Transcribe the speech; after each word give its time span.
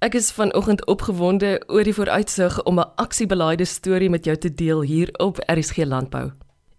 Ek 0.00 0.14
is 0.16 0.30
vanoggend 0.32 0.80
opgewonde 0.88 1.48
oor 1.68 1.84
die 1.84 1.92
vooruitsig 1.92 2.54
om 2.64 2.78
'n 2.80 2.92
aksiebeleide 2.96 3.64
storie 3.64 4.10
met 4.10 4.24
jou 4.24 4.36
te 4.36 4.54
deel 4.54 4.80
hier 4.82 5.08
op 5.12 5.36
RSG 5.46 5.76
Landbou. 5.76 6.30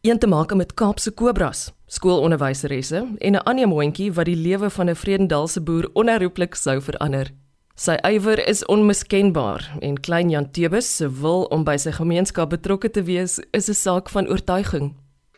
Een 0.01 0.19
te 0.19 0.27
maak 0.27 0.53
met 0.53 0.73
Kaapse 0.73 1.11
Kobras, 1.11 1.71
skoolonderwyseresse 1.85 3.15
en 3.17 3.33
'n 3.33 3.43
ander 3.43 3.67
moontjie 3.67 4.13
wat 4.13 4.25
die 4.25 4.35
lewe 4.35 4.69
van 4.69 4.89
'n 4.89 4.95
Vredendaalse 4.95 5.61
boer 5.61 5.89
onherroepelik 5.93 6.55
sou 6.55 6.81
verander. 6.81 7.31
Sy 7.75 7.95
ywer 8.01 8.47
is 8.47 8.65
onmiskenbaar 8.65 9.77
en 9.79 9.99
klein 9.99 10.29
Jan 10.29 10.51
Tebus 10.51 10.95
se 10.95 11.19
wil 11.21 11.43
om 11.43 11.63
by 11.63 11.77
sy 11.77 11.91
gemeenskap 11.91 12.49
betrokke 12.49 12.89
te 12.89 13.03
wees 13.03 13.39
is 13.51 13.69
'n 13.69 13.73
saak 13.73 14.09
van 14.09 14.27
oortuiging. 14.27 14.95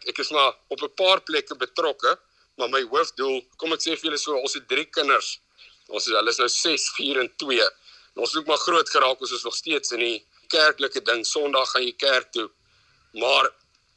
Ek 0.07 0.17
is 0.17 0.31
maar 0.31 0.53
op 0.67 0.81
'n 0.81 0.93
paar 0.95 1.21
plekke 1.21 1.55
betrokke, 1.57 2.19
maar 2.57 2.69
my 2.69 2.81
hoofdoel, 2.89 3.41
kom 3.57 3.71
ek 3.73 3.79
sê 3.81 3.91
vir 3.91 4.03
julle 4.03 4.17
so, 4.17 4.35
ons 4.35 4.53
het 4.53 4.67
3 4.67 4.85
kinders. 4.85 5.41
Ons 5.87 6.07
is 6.07 6.15
hulle 6.15 6.29
is 6.29 6.39
nou 6.41 6.49
6, 6.49 6.89
4 6.97 7.19
en 7.19 7.31
2. 7.43 7.67
En 8.13 8.23
ons 8.25 8.35
ook 8.37 8.45
maar 8.47 8.61
groot 8.61 8.89
geraak, 8.89 9.21
ons 9.21 9.31
is 9.31 9.43
nog 9.43 9.55
steeds 9.55 9.91
in 9.91 9.99
die 9.99 10.25
kerklike 10.53 11.01
ding. 11.01 11.25
Sondag 11.25 11.71
gaan 11.71 11.85
jy 11.85 11.93
kerk 11.97 12.31
toe. 12.31 12.49
Maar 13.19 13.49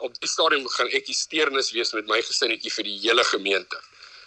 op 0.05 0.17
die 0.21 0.29
stadium 0.29 0.67
gaan 0.69 0.91
ek 0.93 1.07
die 1.09 1.17
steernis 1.17 1.71
wees 1.73 1.93
met 1.97 2.09
my 2.11 2.21
gesinnetjie 2.23 2.73
vir 2.73 2.89
die 2.89 2.99
hele 3.07 3.25
gemeente. 3.25 3.81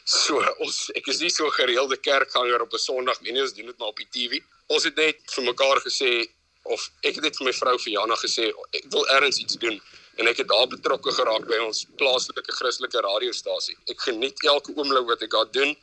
So 0.10 0.42
ons 0.66 0.88
ek 0.98 1.08
is 1.12 1.22
nie 1.22 1.30
so 1.34 1.50
gereelde 1.54 1.98
kerkganger 2.02 2.62
op 2.66 2.74
'n 2.74 2.82
Sondag 2.82 3.22
nie, 3.22 3.42
ons 3.42 3.54
doen 3.54 3.66
dit 3.66 3.78
maar 3.78 3.94
op 3.94 4.02
die 4.02 4.10
TV. 4.10 4.42
Ons 4.68 4.84
het 4.84 4.96
net 4.96 5.20
vir 5.36 5.44
mekaar 5.44 5.82
gesê 5.86 6.30
of 6.64 6.90
ek 7.04 7.16
het 7.16 7.24
net 7.24 7.38
vir 7.38 7.46
my 7.46 7.54
vrou 7.54 7.78
Fiana 7.78 8.16
gesê 8.16 8.50
ek 8.74 8.86
wil 8.94 9.06
ergens 9.08 9.38
iets 9.38 9.58
doen 9.62 9.82
en 10.18 10.28
ek 10.28 10.38
het 10.38 10.48
daar 10.48 10.68
betrokke 10.68 11.12
geraak 11.12 11.46
by 11.48 11.60
ons 11.64 11.86
plaaslike 11.98 12.52
Christelike 12.58 13.02
radiostasie. 13.02 13.78
Ek 13.88 14.02
geniet 14.02 14.44
elke 14.44 14.74
oomblik 14.76 15.06
wat 15.08 15.22
ek 15.22 15.32
daar 15.32 15.52
doen. 15.52 15.76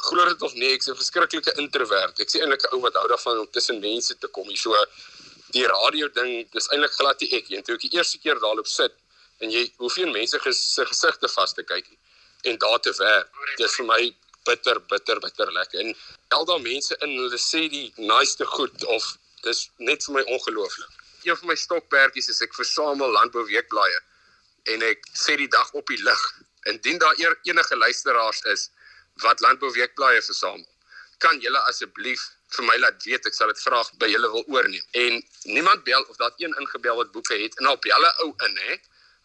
Glo 0.00 0.24
dit 0.24 0.42
of 0.42 0.54
nee, 0.54 0.72
ek's 0.76 0.88
'n 0.88 0.96
verskriklike 0.96 1.52
introvert. 1.62 2.20
Ek's 2.24 2.34
eintlik 2.38 2.62
'n 2.64 2.74
ou 2.74 2.80
wat 2.80 2.94
hou 2.94 3.08
daarvan 3.08 3.40
om 3.44 3.50
tussen 3.50 3.80
mense 3.80 4.18
te 4.18 4.28
kom. 4.28 4.48
Hier 4.48 4.56
so 4.56 4.74
die 5.56 5.66
radio 5.66 6.08
ding, 6.08 6.50
dis 6.52 6.68
eintlik 6.72 6.92
glad 6.92 7.20
nie 7.20 7.30
ek 7.38 7.48
nie. 7.48 7.62
Toe 7.62 7.74
ek 7.74 7.84
die 7.86 7.96
eerste 7.98 8.18
keer 8.18 8.38
daar 8.40 8.54
loop 8.54 8.66
sit 8.66 8.94
en 9.40 9.50
jy 9.50 9.64
hoeveel 9.76 10.10
mense 10.12 10.38
se 10.52 10.84
gesigte 10.84 11.28
vas 11.28 11.52
te 11.54 11.62
kyk 11.62 11.86
en 12.48 12.58
daar 12.58 12.80
te 12.80 12.92
werk. 12.98 13.28
Dis 13.56 13.76
vir 13.76 13.86
my 13.86 14.00
bitter 14.44 14.80
bitter 14.92 15.20
bitter 15.20 15.52
lekker. 15.52 15.80
En 15.80 15.94
al 16.36 16.44
daai 16.44 16.60
mense 16.64 16.96
in 17.00 17.16
hulle 17.18 17.38
sê 17.38 17.68
die 17.68 17.92
nice 17.96 18.44
goed 18.54 18.84
of 18.96 19.16
dis 19.44 19.68
net 19.78 20.04
vir 20.04 20.14
my 20.18 20.24
ongelooflik. 20.36 20.92
Een 21.24 21.36
van 21.36 21.52
my 21.52 21.56
stokperdjies 21.56 22.30
is 22.32 22.42
ek 22.44 22.54
versamel 22.56 23.12
landbou 23.12 23.44
weekblaaie 23.48 24.00
en 24.72 24.84
ek 24.84 25.08
sê 25.16 25.36
die 25.40 25.48
dag 25.48 25.72
op 25.76 25.86
die 25.92 26.00
lig. 26.02 26.22
Indien 26.68 27.00
daar 27.00 27.16
enige 27.18 27.76
luisteraars 27.76 28.44
is 28.52 28.68
wat 29.22 29.40
landbou 29.40 29.70
weekblaaie 29.72 30.22
versamel, 30.22 30.66
kan 31.18 31.40
julle 31.44 31.60
asseblief 31.70 32.22
vir 32.56 32.66
my 32.66 32.76
laat 32.82 33.02
weet 33.06 33.26
ek 33.28 33.36
sal 33.36 33.50
dit 33.52 33.60
graag 33.64 33.90
by 34.02 34.08
julle 34.10 34.30
wil 34.32 34.44
oorneem. 34.54 34.84
En 35.02 35.20
niemand 35.56 35.84
bel 35.84 36.02
of 36.02 36.16
daar 36.16 36.32
een 36.42 36.54
ingebel 36.62 36.96
wat 36.96 37.12
boeke 37.12 37.36
het 37.42 37.58
en 37.60 37.68
op 37.72 37.84
julle 37.84 38.10
ou 38.24 38.30
in 38.46 38.56
hè, 38.64 38.78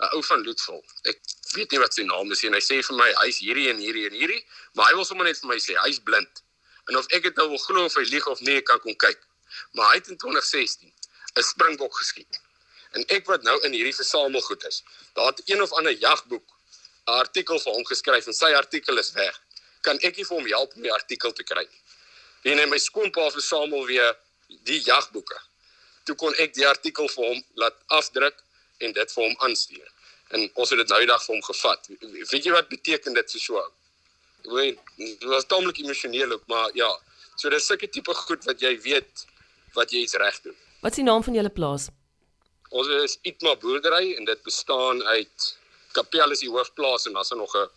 'n 0.04 0.10
ou 0.16 0.24
van 0.30 0.44
Loetsvol. 0.44 0.84
Ek 1.12 1.20
weet 1.56 1.72
nie 1.72 1.80
wat 1.80 1.94
sy 1.94 2.04
naam 2.04 2.32
is 2.32 2.42
nie 2.42 2.50
en 2.52 2.58
hy 2.60 2.64
sê 2.64 2.82
vir 2.88 2.98
my 2.98 3.10
hy's 3.22 3.40
hierdie 3.40 3.70
en 3.72 3.78
hierdie 3.78 4.06
en 4.10 4.18
hierdie, 4.20 4.42
maar 4.74 4.90
hy 4.90 4.96
wil 5.00 5.06
sommer 5.06 5.26
net 5.26 5.40
vir 5.40 5.50
my 5.54 5.60
sê 5.68 5.78
hy's 5.86 6.00
blind. 6.00 6.44
En 6.90 6.98
of 6.98 7.08
ek 7.18 7.24
dit 7.24 7.36
nou 7.36 7.48
wil 7.50 7.64
glo 7.68 7.86
of 7.86 7.96
hy 7.96 8.04
lieg 8.12 8.28
of 8.28 8.42
nee, 8.42 8.62
kan 8.62 8.80
kom 8.80 8.96
kyk. 8.96 9.22
Maar 9.72 9.94
hy 9.94 9.96
het 10.02 10.12
in 10.12 10.18
2016 10.18 10.92
'n 11.36 11.44
springbok 11.44 11.96
geskiet. 11.98 12.42
En 12.92 13.04
ek 13.08 13.26
wat 13.32 13.44
nou 13.44 13.56
in 13.68 13.72
hierdie 13.72 13.96
versamelgoed 13.96 14.64
is, 14.66 14.84
daar 15.14 15.32
het 15.32 15.42
een 15.46 15.62
of 15.62 15.72
ander 15.72 15.92
jagboek 15.92 16.46
'n 17.08 17.12
artikel 17.24 17.60
vir 17.60 17.74
hom 17.74 17.86
geskryf 17.86 18.28
en 18.28 18.34
sy 18.34 18.52
artikel 18.54 18.98
is 18.98 19.12
weg. 19.12 19.36
Kan 19.86 20.00
ek 20.02 20.18
nie 20.18 20.26
vir 20.28 20.40
hom 20.40 20.48
help 20.50 20.76
om 20.76 20.86
die 20.88 20.94
artikel 20.94 21.34
te 21.38 21.46
kry 21.48 21.66
nie? 21.66 21.82
En 22.52 22.62
hy 22.62 22.66
my 22.70 22.78
skoonpa 22.82 23.28
versamel 23.34 23.86
weer 23.90 24.14
die 24.70 24.82
jagboeke. 24.86 25.38
Toe 26.06 26.16
kon 26.22 26.36
ek 26.42 26.54
die 26.58 26.68
artikel 26.70 27.10
vir 27.10 27.32
hom 27.32 27.44
laat 27.62 27.78
afdruk 28.00 28.38
en 28.86 28.94
dit 28.94 29.16
vir 29.16 29.24
hom 29.24 29.36
aanstuur. 29.48 29.88
En 30.34 30.46
ons 30.54 30.70
het 30.70 30.82
dit 30.82 30.94
nou 30.94 31.00
die 31.02 31.10
dag 31.10 31.24
vir 31.24 31.36
hom 31.36 31.44
gevat. 31.46 31.90
Weet 32.32 32.46
jy 32.46 32.54
wat 32.54 32.70
beteken 32.70 33.18
dit 33.18 33.36
vir 33.36 33.42
so? 33.42 33.66
Ek 34.46 34.52
weet, 34.54 34.82
dit 35.02 35.28
was 35.30 35.48
tamelik 35.50 35.82
emosioneel 35.82 36.38
ook, 36.38 36.46
maar 36.52 36.70
ja. 36.78 36.90
So 37.36 37.50
dis 37.50 37.66
sulke 37.66 37.90
tipe 37.90 38.14
goed 38.14 38.46
wat 38.46 38.62
jy 38.62 38.76
weet 38.82 39.26
wat 39.76 39.92
jy 39.92 40.06
iets 40.06 40.18
reg 40.22 40.38
doen. 40.46 40.56
Wat 40.86 40.94
is 40.94 41.02
die 41.02 41.08
naam 41.08 41.24
van 41.26 41.38
julle 41.38 41.52
plaas? 41.54 41.90
Ons 42.76 42.90
is 43.02 43.18
Itma 43.26 43.56
boerdery 43.62 44.14
en 44.16 44.26
dit 44.30 44.42
bestaan 44.46 45.02
uit 45.04 45.50
Kapel 45.96 46.34
is 46.36 46.44
die 46.44 46.52
hoofplaas 46.52 47.08
en 47.08 47.18
daar's 47.18 47.34
nog 47.34 47.56
'n 47.56 47.70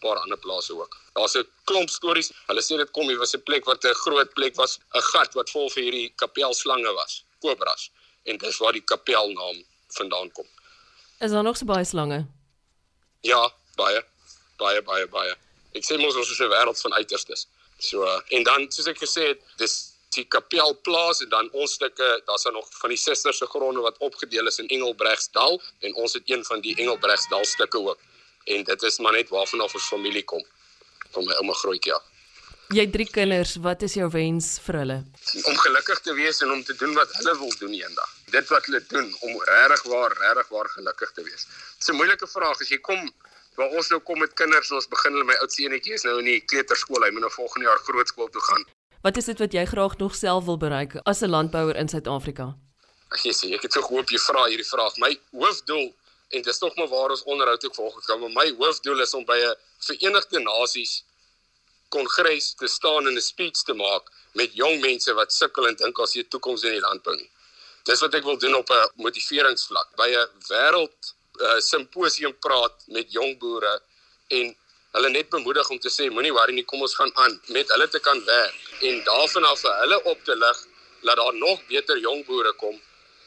paar 0.00 0.18
ander 0.22 0.38
plase 0.38 0.72
ook. 0.74 0.96
Daar's 1.14 1.36
'n 1.36 1.46
klomp 1.64 1.90
stories. 1.90 2.32
Hulle 2.46 2.62
sê 2.62 2.76
dit 2.76 2.90
kom 2.90 3.08
hier 3.08 3.18
was 3.18 3.34
'n 3.34 3.42
plek 3.42 3.64
wat 3.64 3.84
'n 3.84 3.94
groot 3.94 4.34
plek 4.34 4.54
was, 4.56 4.78
'n 4.94 5.02
gat 5.12 5.34
wat 5.34 5.50
vol 5.50 5.70
vir 5.70 5.82
hierdie 5.82 6.12
kapelslange 6.16 6.92
was, 6.92 7.24
kobras. 7.40 7.90
En 8.24 8.38
dis 8.38 8.58
waar 8.58 8.72
die 8.72 8.84
kapelnaam 8.84 9.64
vandaan 9.88 10.32
kom. 10.32 10.46
Is 11.20 11.30
daar 11.30 11.42
nog 11.42 11.56
so 11.56 11.64
baie 11.64 11.84
slange? 11.84 12.26
Ja, 13.20 13.52
baie. 13.76 14.04
Baie 14.56 14.82
baie 14.82 15.06
baie. 15.08 15.34
Ek 15.72 15.84
sê 15.84 15.98
mos 15.98 16.16
ons 16.16 16.30
is 16.30 16.40
'n 16.40 16.48
wêreld 16.48 16.80
van 16.80 16.92
uiterstes. 16.92 17.46
So 17.78 18.22
en 18.28 18.42
dan 18.42 18.72
soos 18.72 18.86
ek 18.86 18.98
gesê 18.98 19.22
het, 19.28 19.40
dis 19.56 19.96
die 20.16 20.24
kapelplaas 20.24 21.20
en 21.20 21.28
dan 21.28 21.48
ons 21.52 21.72
stukke, 21.72 22.22
daar's 22.24 22.42
dan 22.42 22.52
nog 22.52 22.68
van 22.80 22.92
die 22.92 22.98
susters 22.98 23.38
se 23.38 23.46
gronde 23.46 23.80
wat 23.84 23.98
opgedeel 23.98 24.46
is 24.46 24.58
in 24.58 24.68
Engelbregsdal 24.68 25.60
en 25.80 25.94
ons 25.94 26.12
het 26.12 26.22
een 26.30 26.44
van 26.44 26.60
die 26.64 26.76
Engelbregsdal 26.76 27.44
stukke 27.44 27.78
ook. 27.78 28.00
En 28.46 28.64
dit 28.64 28.82
is 28.82 28.98
maar 28.98 29.12
net 29.12 29.28
waarvan 29.34 29.60
af 29.64 29.74
ons 29.74 29.88
familie 29.90 30.24
kom. 30.24 30.44
Van 31.14 31.24
my 31.26 31.38
ouma 31.40 31.54
grootjie 31.62 31.94
af. 31.94 32.04
Jy 32.74 32.82
het 32.82 32.92
drie 32.92 33.06
kinders, 33.06 33.52
wat 33.62 33.82
is 33.86 33.94
jou 33.94 34.08
wens 34.10 34.56
vir 34.64 34.80
hulle? 34.80 34.96
Om 35.46 35.58
gelukkig 35.62 36.00
te 36.02 36.14
wees 36.18 36.40
en 36.42 36.50
om 36.50 36.64
te 36.66 36.74
doen 36.74 36.96
wat 36.98 37.12
hulle 37.20 37.34
wil 37.38 37.52
doen 37.60 37.76
eendag. 37.78 38.14
Dit 38.34 38.48
wat 38.50 38.66
hulle 38.66 38.80
doen 38.90 39.06
om 39.28 39.36
regtig 39.50 39.84
waar, 39.92 40.16
regtig 40.18 40.48
waar 40.54 40.70
gelukkig 40.74 41.12
te 41.14 41.22
wees. 41.28 41.46
Dis 41.78 41.88
'n 41.92 41.98
moeilike 42.00 42.26
vraag 42.26 42.60
as 42.60 42.68
jy 42.68 42.80
kom 42.88 43.06
waar 43.56 43.70
ons 43.70 43.88
nou 43.88 44.00
kom 44.00 44.18
met 44.18 44.34
kinders, 44.34 44.70
ons 44.70 44.88
begin 44.88 45.12
hulle 45.12 45.24
my 45.24 45.36
oudste 45.44 45.62
enetjie 45.62 45.94
is 45.94 46.04
nou 46.04 46.18
in 46.18 46.24
die 46.24 46.40
kleuterskool, 46.40 47.04
hy 47.04 47.10
moet 47.14 47.24
nou 47.24 47.32
volgende 47.32 47.68
jaar 47.68 47.78
grootskool 47.88 48.28
toe 48.34 48.42
gaan. 48.50 48.64
Wat 49.06 49.16
is 49.16 49.24
dit 49.30 49.38
wat 49.38 49.52
jy 49.52 49.64
graag 49.64 49.96
nog 50.02 50.16
self 50.18 50.44
wil 50.44 50.58
bereik 50.58 50.96
as 51.04 51.22
'n 51.22 51.30
landbouer 51.30 51.76
in 51.76 51.88
Suid-Afrika? 51.88 52.56
Ag 53.14 53.22
jy 53.22 53.32
sê, 53.32 53.54
ek 53.54 53.62
het 53.62 53.72
so 53.72 53.82
gehoop 53.82 54.10
jy 54.10 54.18
vra 54.18 54.44
hierdie 54.50 54.66
vraag. 54.66 54.96
My 54.96 55.18
hoofdoel 55.30 55.94
en 56.28 56.42
dis 56.42 56.58
tog 56.58 56.74
maar 56.74 56.88
waar 56.88 57.10
ons 57.10 57.22
onderhoud 57.22 57.64
ook 57.64 57.74
volgens 57.74 58.04
gaan, 58.04 58.20
maar 58.20 58.30
my 58.44 58.54
hoofdoel 58.58 59.00
is 59.00 59.14
om 59.14 59.24
by 59.24 59.38
'n 59.38 59.54
Verenigde 59.78 60.38
Nasies 60.38 61.04
kongres 61.88 62.54
te 62.54 62.66
staan 62.66 63.06
en 63.06 63.16
'n 63.16 63.20
speech 63.20 63.62
te 63.62 63.74
maak 63.74 64.04
met 64.32 64.54
jong 64.54 64.80
mense 64.80 65.12
wat 65.14 65.32
sukkel 65.32 65.66
en 65.66 65.76
dink 65.76 65.98
as 65.98 66.12
jy 66.12 66.24
toekoms 66.24 66.62
in 66.62 66.72
die 66.72 66.80
landbou 66.80 67.16
nie. 67.16 67.30
Dis 67.84 68.00
wat 68.00 68.14
ek 68.14 68.24
wil 68.24 68.38
doen 68.38 68.54
op 68.54 68.70
'n 68.70 68.90
motiveringsvlak, 68.94 69.96
by 69.96 70.08
'n 70.08 70.28
wêreld 70.48 71.14
uh, 71.40 71.58
simposium 71.58 72.34
praat 72.38 72.76
met 72.86 73.12
jong 73.12 73.38
boere 73.38 73.80
en 74.28 74.56
hulle 74.96 75.08
net 75.08 75.28
bemoedig 75.28 75.68
om 75.70 75.78
te 75.78 75.90
sê 75.90 76.10
moenie 76.10 76.32
worry 76.32 76.52
nie, 76.52 76.64
kom 76.64 76.80
ons 76.80 76.94
gaan 76.94 77.12
aan 77.14 77.40
met 77.46 77.68
hulle 77.68 77.88
te 77.88 78.00
kan 78.00 78.24
werk 78.24 78.60
en 78.80 79.04
daarvan 79.04 79.44
af 79.44 79.60
vir 79.60 79.74
hulle 79.82 80.02
op 80.04 80.24
te 80.24 80.36
lig 80.36 80.66
dat 81.02 81.16
daar 81.16 81.34
nog 81.34 81.66
beter 81.66 81.98
jong 81.98 82.24
boere 82.26 82.52
kom 82.52 82.80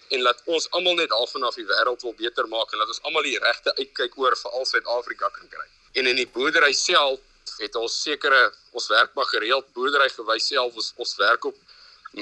en 0.10 0.22
laat 0.26 0.42
ons 0.46 0.68
almal 0.78 0.96
net 1.00 1.10
daarvan 1.10 1.44
af 1.44 1.56
die 1.56 1.66
wêreld 1.70 2.02
wil 2.06 2.16
beter 2.22 2.48
maak 2.48 2.72
en 2.74 2.82
laat 2.82 2.94
ons 2.94 3.02
almal 3.08 3.24
die 3.24 3.40
regte 3.40 3.74
uitkyk 3.78 4.18
oor 4.18 4.36
vir 4.42 4.56
al 4.60 4.66
Suid-Afrika 4.66 5.30
kan 5.36 5.50
kry. 5.50 5.68
En 6.00 6.08
in 6.08 6.16
die 6.16 6.28
boerdery 6.28 6.74
self 6.74 7.20
het 7.60 7.76
ons 7.76 8.02
sekere 8.04 8.42
ons 8.72 8.88
werk 8.90 9.16
maar 9.16 9.30
gereeld 9.34 9.70
boerdery 9.74 10.10
gewys 10.16 10.50
self 10.54 10.76
ons 10.76 10.94
ons 11.06 11.16
werk 11.22 11.46
op 11.46 11.56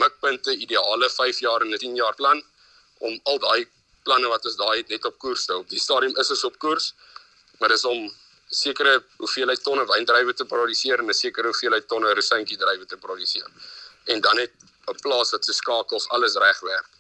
mikpunte 0.03 0.55
ideale 0.65 1.09
5 1.09 1.39
jaar 1.39 1.61
en 1.61 1.73
'n 1.73 1.77
10 1.77 1.95
jaar 1.95 2.15
plan 2.15 2.43
om 2.99 3.19
al 3.23 3.39
daai 3.39 3.67
planne 4.03 4.27
wat 4.27 4.45
ons 4.45 4.55
daai 4.55 4.77
het 4.77 4.89
net 4.89 5.05
op 5.05 5.17
koers 5.19 5.45
te 5.45 5.53
hou. 5.53 5.63
Die 5.67 5.79
stadium 5.79 6.15
is 6.17 6.29
ons 6.29 6.43
op 6.43 6.57
koers, 6.59 6.93
maar 7.59 7.69
dis 7.69 7.85
om 7.85 8.07
sekere 8.49 9.03
hoeveelheid 9.17 9.63
tonne 9.63 9.85
wyndrywe 9.85 10.33
te 10.33 10.45
produseer 10.45 10.99
en 10.99 11.09
'n 11.09 11.13
sekere 11.13 11.47
hoeveelheid 11.51 11.87
tonne 11.87 12.13
rosientjie 12.13 12.57
drywe 12.57 12.85
te 12.85 12.97
produseer. 12.97 13.49
En 14.05 14.21
dan 14.21 14.35
net 14.35 14.51
'n 14.87 14.95
plaas 15.01 15.31
wat 15.31 15.45
se 15.45 15.53
skakels 15.53 16.09
alles 16.09 16.35
reg 16.35 16.59
werk. 16.59 16.96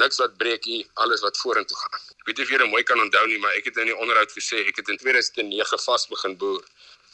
Niks 0.00 0.18
wat 0.22 0.36
breek 0.40 0.66
nie, 0.66 0.82
alles 1.02 1.22
wat 1.22 1.38
vorentoe 1.38 1.76
gaan. 1.78 2.00
Ek 2.18 2.26
weet 2.28 2.40
nie 2.40 2.46
of 2.46 2.50
jy 2.50 2.58
dit 2.62 2.70
mooi 2.72 2.82
kan 2.86 3.00
onthou 3.00 3.24
nie, 3.30 3.38
maar 3.42 3.54
ek 3.58 3.68
het 3.70 3.78
in 3.82 3.90
die 3.92 3.96
onderhoud 3.96 4.32
gesê 4.34 4.64
ek 4.66 4.80
het 4.82 4.90
in 4.90 4.98
2009 4.98 5.78
vas 5.86 6.06
begin 6.10 6.36
boer. 6.40 6.64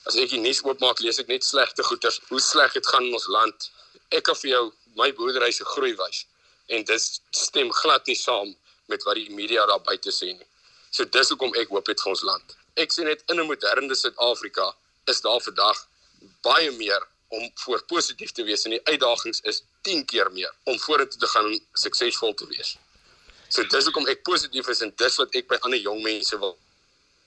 As 0.08 0.16
ek 0.16 0.32
die 0.32 0.40
nuus 0.40 0.62
oopmaak, 0.64 1.02
lees 1.04 1.20
ek 1.20 1.28
net 1.28 1.44
slegte 1.44 1.84
goeters. 1.84 2.20
Hoe 2.30 2.40
sleg 2.40 2.72
dit 2.72 2.86
gaan 2.88 3.04
in 3.04 3.16
ons 3.18 3.28
land. 3.28 3.68
Ek 4.16 4.24
kan 4.28 4.38
vir 4.42 4.50
jou 4.54 4.64
my 4.96 5.10
boerdery 5.16 5.52
se 5.52 5.66
groei 5.76 5.92
wys 5.98 6.24
en 6.70 6.84
dit 6.86 7.20
stem 7.34 7.70
glad 7.82 8.06
nie 8.06 8.16
saam 8.18 8.54
met 8.90 9.02
wat 9.06 9.18
die 9.18 9.34
media 9.34 9.66
daar 9.66 9.82
buite 9.86 10.12
sê 10.14 10.30
nie. 10.32 10.48
So 10.90 11.04
dis 11.04 11.30
hoekom 11.32 11.54
ek 11.60 11.70
hoop 11.74 11.90
het 11.90 12.02
vir 12.02 12.12
ons 12.12 12.24
land. 12.26 12.56
Ek 12.78 12.92
sien 12.94 13.06
net 13.10 13.22
in 13.30 13.40
'n 13.40 13.46
moderne 13.46 13.94
Suid-Afrika 13.94 14.72
is 15.06 15.20
daar 15.20 15.40
vandag 15.40 15.86
baie 16.42 16.70
meer 16.70 17.02
om 17.30 17.50
voor 17.64 17.82
positief 17.86 18.32
te 18.32 18.44
wees 18.44 18.64
en 18.66 18.74
die 18.74 18.84
uitdagings 18.90 19.40
is 19.50 19.62
10 19.86 20.04
keer 20.10 20.30
meer 20.34 20.50
om 20.70 20.78
vorentoe 20.78 21.20
te 21.20 21.28
gaan 21.30 21.50
en 21.52 21.60
suksesvol 21.78 22.34
te 22.34 22.46
wees. 22.50 22.76
So 23.48 23.66
dis 23.66 23.86
hoekom 23.86 24.08
ek 24.10 24.24
positief 24.26 24.68
is 24.70 24.82
en 24.86 24.92
dis 25.02 25.18
wat 25.18 25.36
ek 25.38 25.46
by 25.50 25.58
ander 25.66 25.78
jong 25.78 26.02
mense 26.02 26.38
wil 26.42 26.56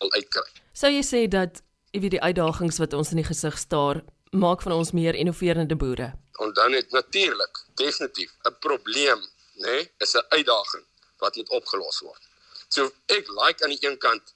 wil 0.02 0.12
uitkry. 0.18 0.50
Sou 0.76 0.92
jy 0.92 1.04
sê 1.08 1.24
dat 1.32 1.62
jy 1.94 2.02
weet 2.04 2.18
die 2.18 2.24
uitdagings 2.24 2.80
wat 2.82 2.96
ons 2.98 3.14
in 3.14 3.22
die 3.22 3.28
gesig 3.28 3.58
staar 3.60 4.02
maak 4.32 4.64
van 4.66 4.76
ons 4.76 4.92
meer 4.98 5.16
innoverende 5.16 5.78
boere? 5.80 6.12
Onthou 6.44 6.68
net 6.74 6.92
natuurlik 6.92 7.64
definitief 7.80 8.32
'n 8.50 8.56
probleem, 8.60 9.20
nê, 9.64 9.78
nee, 9.78 9.90
is 10.00 10.16
'n 10.16 10.26
uitdaging 10.30 10.86
wat 11.20 11.36
moet 11.36 11.50
opgelos 11.50 12.00
word. 12.00 12.24
So 12.70 12.92
ek 13.08 13.28
like 13.30 13.64
aan 13.64 13.76
die 13.76 13.86
een 13.88 13.98
kant 13.98 14.34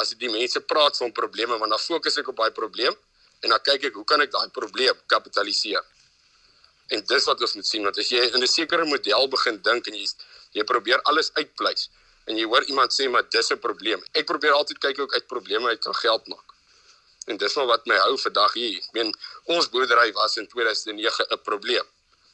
as 0.00 0.14
die 0.14 0.30
mense 0.30 0.60
praat 0.60 0.96
van 0.96 1.12
probleme 1.12 1.58
want 1.58 1.70
dan 1.70 1.78
fokus 1.78 2.16
ek 2.16 2.28
op 2.28 2.36
daai 2.36 2.50
probleem 2.50 2.94
en 3.40 3.54
dan 3.54 3.62
kyk 3.62 3.88
ek 3.90 3.94
hoe 3.94 4.04
kan 4.04 4.20
ek 4.20 4.30
daai 4.30 4.48
probleem 4.56 4.96
kapitaliseer. 5.06 5.82
En 6.90 7.02
dis 7.06 7.26
wat 7.30 7.40
ons 7.40 7.54
moet 7.54 7.66
sien 7.66 7.84
want 7.86 7.98
as 7.98 8.10
jy 8.10 8.22
in 8.34 8.42
'n 8.42 8.46
sekere 8.46 8.84
model 8.84 9.28
begin 9.28 9.60
dink 9.62 9.86
en 9.86 9.94
jy 9.94 10.06
jy 10.52 10.64
probeer 10.64 11.00
alles 11.02 11.30
uitpleis 11.34 11.88
en 12.26 12.36
jy 12.36 12.46
hoor 12.46 12.64
iemand 12.64 12.92
sê 12.92 13.08
maar 13.10 13.26
dis 13.30 13.50
'n 13.50 13.58
probleem. 13.58 14.02
Ek 14.12 14.26
probeer 14.26 14.52
altyd 14.52 14.78
kyk 14.78 14.96
hoe 14.96 15.06
ek 15.06 15.14
uit 15.14 15.26
probleme 15.26 15.68
uit 15.68 15.80
kan 15.80 15.94
geld 15.94 16.26
maak. 16.28 16.48
En 17.26 17.36
dis 17.36 17.54
maar 17.56 17.66
wat 17.66 17.86
my 17.86 17.96
hou 17.96 18.18
vandag 18.18 18.52
hier. 18.54 18.78
Ek 18.78 18.92
meen 18.92 19.14
ons 19.44 19.68
boerdery 19.68 20.12
was 20.12 20.36
in 20.36 20.46
2009 20.46 21.26
'n 21.30 21.42
probleem. 21.42 21.86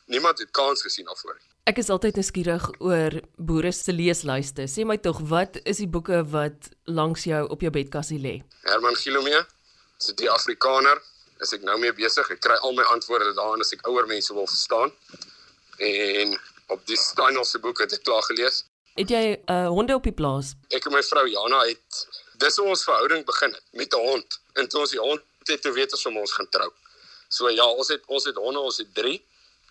Niemand 0.07 0.39
het 0.39 0.51
kans 0.51 0.83
gesien 0.83 1.05
daarvoor. 1.05 1.39
Ek 1.67 1.79
is 1.79 1.89
altyd 1.91 2.15
nuuskierig 2.15 2.69
oor 2.79 3.11
boere 3.37 3.73
se 3.73 3.93
leeslyste. 3.93 4.69
Sê 4.71 4.85
my 4.87 4.97
tog, 4.97 5.19
wat 5.19 5.59
is 5.65 5.77
die 5.77 5.89
boeke 5.89 6.25
wat 6.31 6.69
langs 6.85 7.25
jou 7.25 7.49
op 7.49 7.61
jou 7.61 7.71
bedkassie 7.71 8.21
lê? 8.21 8.43
Herman 8.63 8.95
Gilomee, 8.95 9.43
dit 10.07 10.17
die 10.17 10.31
Afrikaner? 10.31 11.03
Is 11.41 11.53
ek 11.53 11.63
nou 11.63 11.79
mee 11.79 11.93
besig? 11.93 12.31
Ek 12.31 12.41
kry 12.41 12.57
al 12.65 12.73
my 12.73 12.85
antwoorde 12.93 13.35
daarin 13.37 13.61
as 13.61 13.73
ek 13.73 13.87
ouer 13.89 14.07
mense 14.07 14.35
wil 14.35 14.47
verstaan. 14.47 14.93
En 15.79 16.39
op 16.73 16.87
die 16.87 16.97
Steynel 16.97 17.45
se 17.45 17.59
boek 17.59 17.81
het 17.85 17.93
ek 17.93 18.05
klaar 18.05 18.23
gelees. 18.23 18.65
Het 18.97 19.11
jy 19.11 19.25
'n 19.37 19.53
uh, 19.53 19.69
honde 19.69 19.95
op 19.95 20.03
die 20.03 20.17
plaas? 20.21 20.55
Ek 20.73 20.87
en 20.87 20.93
my 20.93 21.03
vrou 21.03 21.27
Jana 21.29 21.61
het 21.69 22.07
dis 22.41 22.59
ons 22.59 22.85
verhouding 22.85 23.25
begin 23.25 23.53
het 23.53 23.65
met 23.73 23.95
'n 23.95 24.07
hond. 24.09 24.41
En 24.55 24.69
toe 24.69 24.81
ons 24.81 24.91
die 24.91 25.01
hond 25.01 25.23
het, 25.45 25.63
toe 25.63 25.73
weet 25.73 25.93
ons 25.93 26.07
om 26.07 26.17
ons 26.19 26.33
gaan 26.33 26.49
trou. 26.49 26.73
So 27.29 27.49
ja, 27.51 27.67
ons 27.67 27.89
het 27.89 28.03
ons 28.07 28.25
het 28.25 28.37
honde, 28.37 28.61
ons 28.61 28.79
het 28.79 28.95
3 28.95 29.23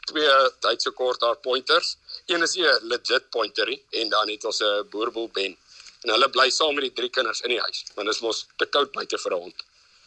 twee 0.06 0.34
Duitse 0.60 0.92
korthaar 0.92 1.36
pointers. 1.36 1.98
Een 2.26 2.42
is 2.42 2.56
'n 2.56 2.80
legit 2.82 3.30
pointerie 3.30 3.84
en 3.90 4.10
dan 4.10 4.30
het 4.30 4.46
ons 4.46 4.60
'n 4.62 4.88
boerboel 4.90 5.30
ben. 5.30 5.58
En 6.02 6.10
hulle 6.10 6.30
bly 6.30 6.50
saam 6.50 6.74
met 6.76 6.84
die 6.84 6.94
drie 6.94 7.10
kinders 7.10 7.42
in 7.42 7.50
die 7.50 7.60
huis, 7.60 7.86
want 7.96 8.08
dit 8.08 8.16
is 8.16 8.22
mos 8.22 8.48
te 8.56 8.66
koud 8.66 8.92
buite 8.92 9.18
vir 9.18 9.32
'n 9.32 9.42
hond. 9.42 9.64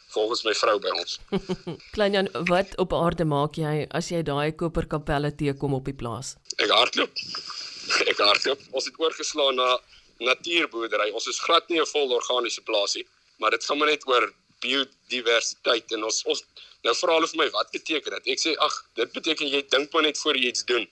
Volgens 0.09 0.43
my 0.45 0.55
vrou 0.57 0.79
by 0.81 0.93
ons. 0.97 1.19
Klein 1.95 2.17
Jan, 2.17 2.29
wat 2.49 2.77
op 2.81 2.95
aarde 2.97 3.27
maak 3.29 3.59
jy 3.61 3.85
as 3.93 4.09
jy 4.13 4.23
daai 4.25 4.55
koperkapelle 4.57 5.35
teekom 5.37 5.77
op 5.77 5.85
die 5.85 5.97
plaas? 5.97 6.37
Ek 6.57 6.73
hardloop. 6.73 7.13
Ek 8.11 8.21
hardloop. 8.25 8.63
Ons 8.73 8.89
het 8.89 9.01
oorgeslaan 9.01 9.61
na 9.61 9.77
natuurboerdery. 10.25 11.11
Ons 11.13 11.29
is 11.29 11.41
glad 11.45 11.69
nie 11.69 11.81
'n 11.81 11.87
vol 11.93 12.15
organiese 12.17 12.65
plaasie, 12.65 13.05
maar 13.39 13.51
dit 13.51 13.65
gaan 13.65 13.79
maar 13.79 13.93
net 13.93 14.07
oor 14.09 14.33
biodiversiteit 14.65 15.93
en 15.93 16.05
ons 16.09 16.25
ons 16.25 16.43
nou 16.87 16.95
vra 16.95 17.19
hulle 17.19 17.29
vir 17.31 17.41
my 17.43 17.51
wat 17.55 17.71
beteken 17.75 18.17
dit? 18.17 18.33
Ek 18.35 18.41
sê 18.43 18.55
ag, 18.57 18.75
dit 18.99 19.13
beteken 19.13 19.53
jy 19.53 19.63
dink 19.71 19.93
maar 19.93 20.03
net 20.03 20.19
voor 20.19 20.37
jy 20.37 20.51
iets 20.51 20.65
doen. 20.65 20.89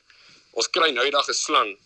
Ons 0.53 0.69
kry 0.69 0.91
nou 0.93 1.05
eendag 1.05 1.29
'n 1.29 1.35
slang 1.35 1.77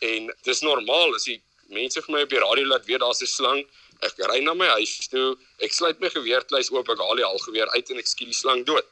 en 0.00 0.30
dis 0.44 0.62
normaal 0.62 1.14
as 1.14 1.24
die 1.24 1.40
mense 1.72 2.00
vir 2.02 2.12
my 2.14 2.22
op 2.22 2.30
die 2.30 2.42
radio 2.42 2.66
laat 2.66 2.86
weet 2.86 3.00
daar's 3.00 3.22
'n 3.22 3.26
slang. 3.26 3.64
Ek 4.04 4.18
ry 4.30 4.40
na 4.44 4.54
my 4.54 4.66
huis 4.76 5.08
toe, 5.08 5.36
ek 5.64 5.72
sluit 5.72 6.00
my 6.00 6.10
geweerkluis 6.12 6.70
oop, 6.72 6.88
ek 6.88 6.98
haal 6.98 7.16
die 7.16 7.24
halgeweer 7.24 7.70
uit 7.76 7.90
en 7.90 7.98
ek 7.98 8.06
skiet 8.06 8.28
die 8.28 8.36
slang 8.36 8.64
dood. 8.64 8.86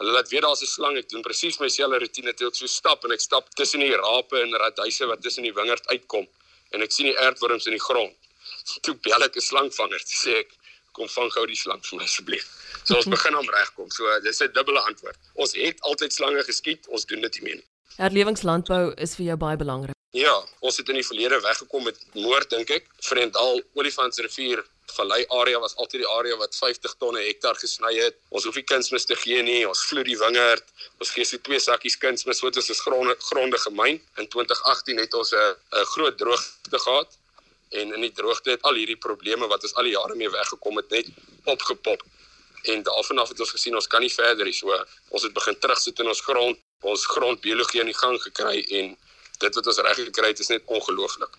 Hulle 0.00 0.14
laat 0.16 0.30
weet 0.32 0.42
daar's 0.42 0.62
'n 0.62 0.66
slang, 0.66 0.96
ek 0.98 1.08
doen 1.08 1.22
presies 1.22 1.56
dieselfde 1.56 1.98
roetine 1.98 2.32
toe 2.34 2.48
ek 2.48 2.56
so 2.56 2.66
stap 2.66 3.04
en 3.04 3.12
ek 3.12 3.20
stap 3.20 3.48
tussen 3.54 3.80
die 3.80 3.94
rape 3.94 4.40
en 4.40 4.56
raduise 4.64 5.06
wat 5.06 5.22
tussen 5.22 5.44
die 5.44 5.52
wingerd 5.52 5.86
uitkom 5.86 6.26
en 6.72 6.82
ek 6.82 6.92
sien 6.92 7.06
die 7.06 7.18
aardwurms 7.18 7.66
in 7.66 7.76
die 7.78 7.84
grond. 7.88 8.16
Toe 8.84 8.94
bel 9.06 9.22
ek 9.22 9.36
'n 9.36 9.40
slangvanger, 9.40 10.02
sê 10.02 10.40
ek, 10.42 10.50
kom 10.92 11.08
vang 11.08 11.30
gou 11.30 11.46
die 11.46 11.58
slang 11.58 11.80
vir 11.82 11.98
my 11.98 12.04
asseblief. 12.04 12.46
So 12.84 12.96
ons 12.96 13.10
begin 13.16 13.34
om 13.34 13.48
regkom. 13.58 13.90
So 13.90 14.20
dis 14.20 14.42
'n 14.42 14.52
dubbele 14.52 14.80
antwoord. 14.80 15.18
Ons 15.34 15.54
het 15.54 15.80
altyd 15.80 16.12
slange 16.12 16.42
geskiet, 16.42 16.86
ons 16.88 17.04
doen 17.04 17.20
dit 17.20 17.40
nie 17.40 17.44
meer 17.48 17.58
nie. 17.62 17.68
Herlewingslandbou 17.96 18.94
is 18.98 19.14
vir 19.14 19.26
jou 19.26 19.36
baie 19.36 19.56
belangrik. 19.56 19.93
Ja, 20.14 20.34
ons 20.62 20.76
het 20.78 20.88
in 20.92 21.00
die 21.00 21.06
verlede 21.06 21.40
weggekom 21.42 21.88
met 21.88 21.98
moord 22.14 22.50
dink 22.50 22.68
ek. 22.70 22.84
Vrendal, 23.02 23.58
Olifantsrivier, 23.74 24.62
Vallei 24.94 25.24
area 25.28 25.58
was 25.58 25.74
altyd 25.74 26.04
die 26.04 26.08
area 26.08 26.36
wat 26.38 26.54
50 26.54 26.92
tonne 27.00 27.22
hektaar 27.24 27.56
gesny 27.58 27.90
het. 27.96 28.14
Ons 28.30 28.44
hoef 28.46 28.54
nie 28.60 28.66
kunsmis 28.68 29.08
te 29.10 29.16
gee 29.18 29.42
nie. 29.42 29.64
Ons 29.66 29.82
vloed 29.88 30.06
die 30.06 30.18
wingerd. 30.20 30.66
Ons 31.02 31.10
gee 31.16 31.26
se 31.26 31.40
twee 31.42 31.58
sakkies 31.58 31.96
kunsmis 31.98 32.44
wat 32.44 32.60
ons 32.60 32.70
is 32.70 32.82
gronde 32.84 33.16
gronde 33.26 33.58
gemyn. 33.64 33.98
In 34.22 34.28
2018 34.30 35.00
het 35.02 35.14
ons 35.18 35.32
'n 35.34 35.56
'n 35.80 35.84
groot 35.94 36.18
droogte 36.18 36.78
gehad 36.86 37.18
en 37.70 37.94
in 37.94 38.00
die 38.06 38.12
droogte 38.12 38.50
het 38.50 38.62
al 38.62 38.74
hierdie 38.74 39.00
probleme 39.08 39.46
wat 39.46 39.62
ons 39.62 39.74
al 39.74 39.82
die 39.84 39.96
jare 39.98 40.14
mee 40.14 40.30
weggekom 40.30 40.76
het 40.76 40.90
net 40.90 41.06
opgepop. 41.44 42.02
En 42.62 42.82
daarvan 42.82 43.18
af 43.18 43.28
het 43.28 43.40
ons 43.40 43.50
gesien 43.50 43.74
ons 43.74 43.86
kan 43.86 44.00
nie 44.00 44.14
verder 44.14 44.44
nie. 44.44 44.54
So 44.54 44.84
ons 45.08 45.22
het 45.22 45.32
begin 45.32 45.58
terugsit 45.58 45.98
in 45.98 46.06
ons 46.06 46.20
grond, 46.20 46.58
ons 46.80 47.06
grondbiologie 47.06 47.80
aan 47.80 47.92
die 47.92 48.00
gang 48.02 48.20
gekry 48.22 48.62
en 48.70 48.96
dit 49.46 49.58
wat 49.58 49.70
ons 49.72 49.82
reg 49.86 50.00
gekry 50.08 50.32
het 50.32 50.42
is 50.44 50.50
net 50.52 50.64
ongelooflik. 50.66 51.38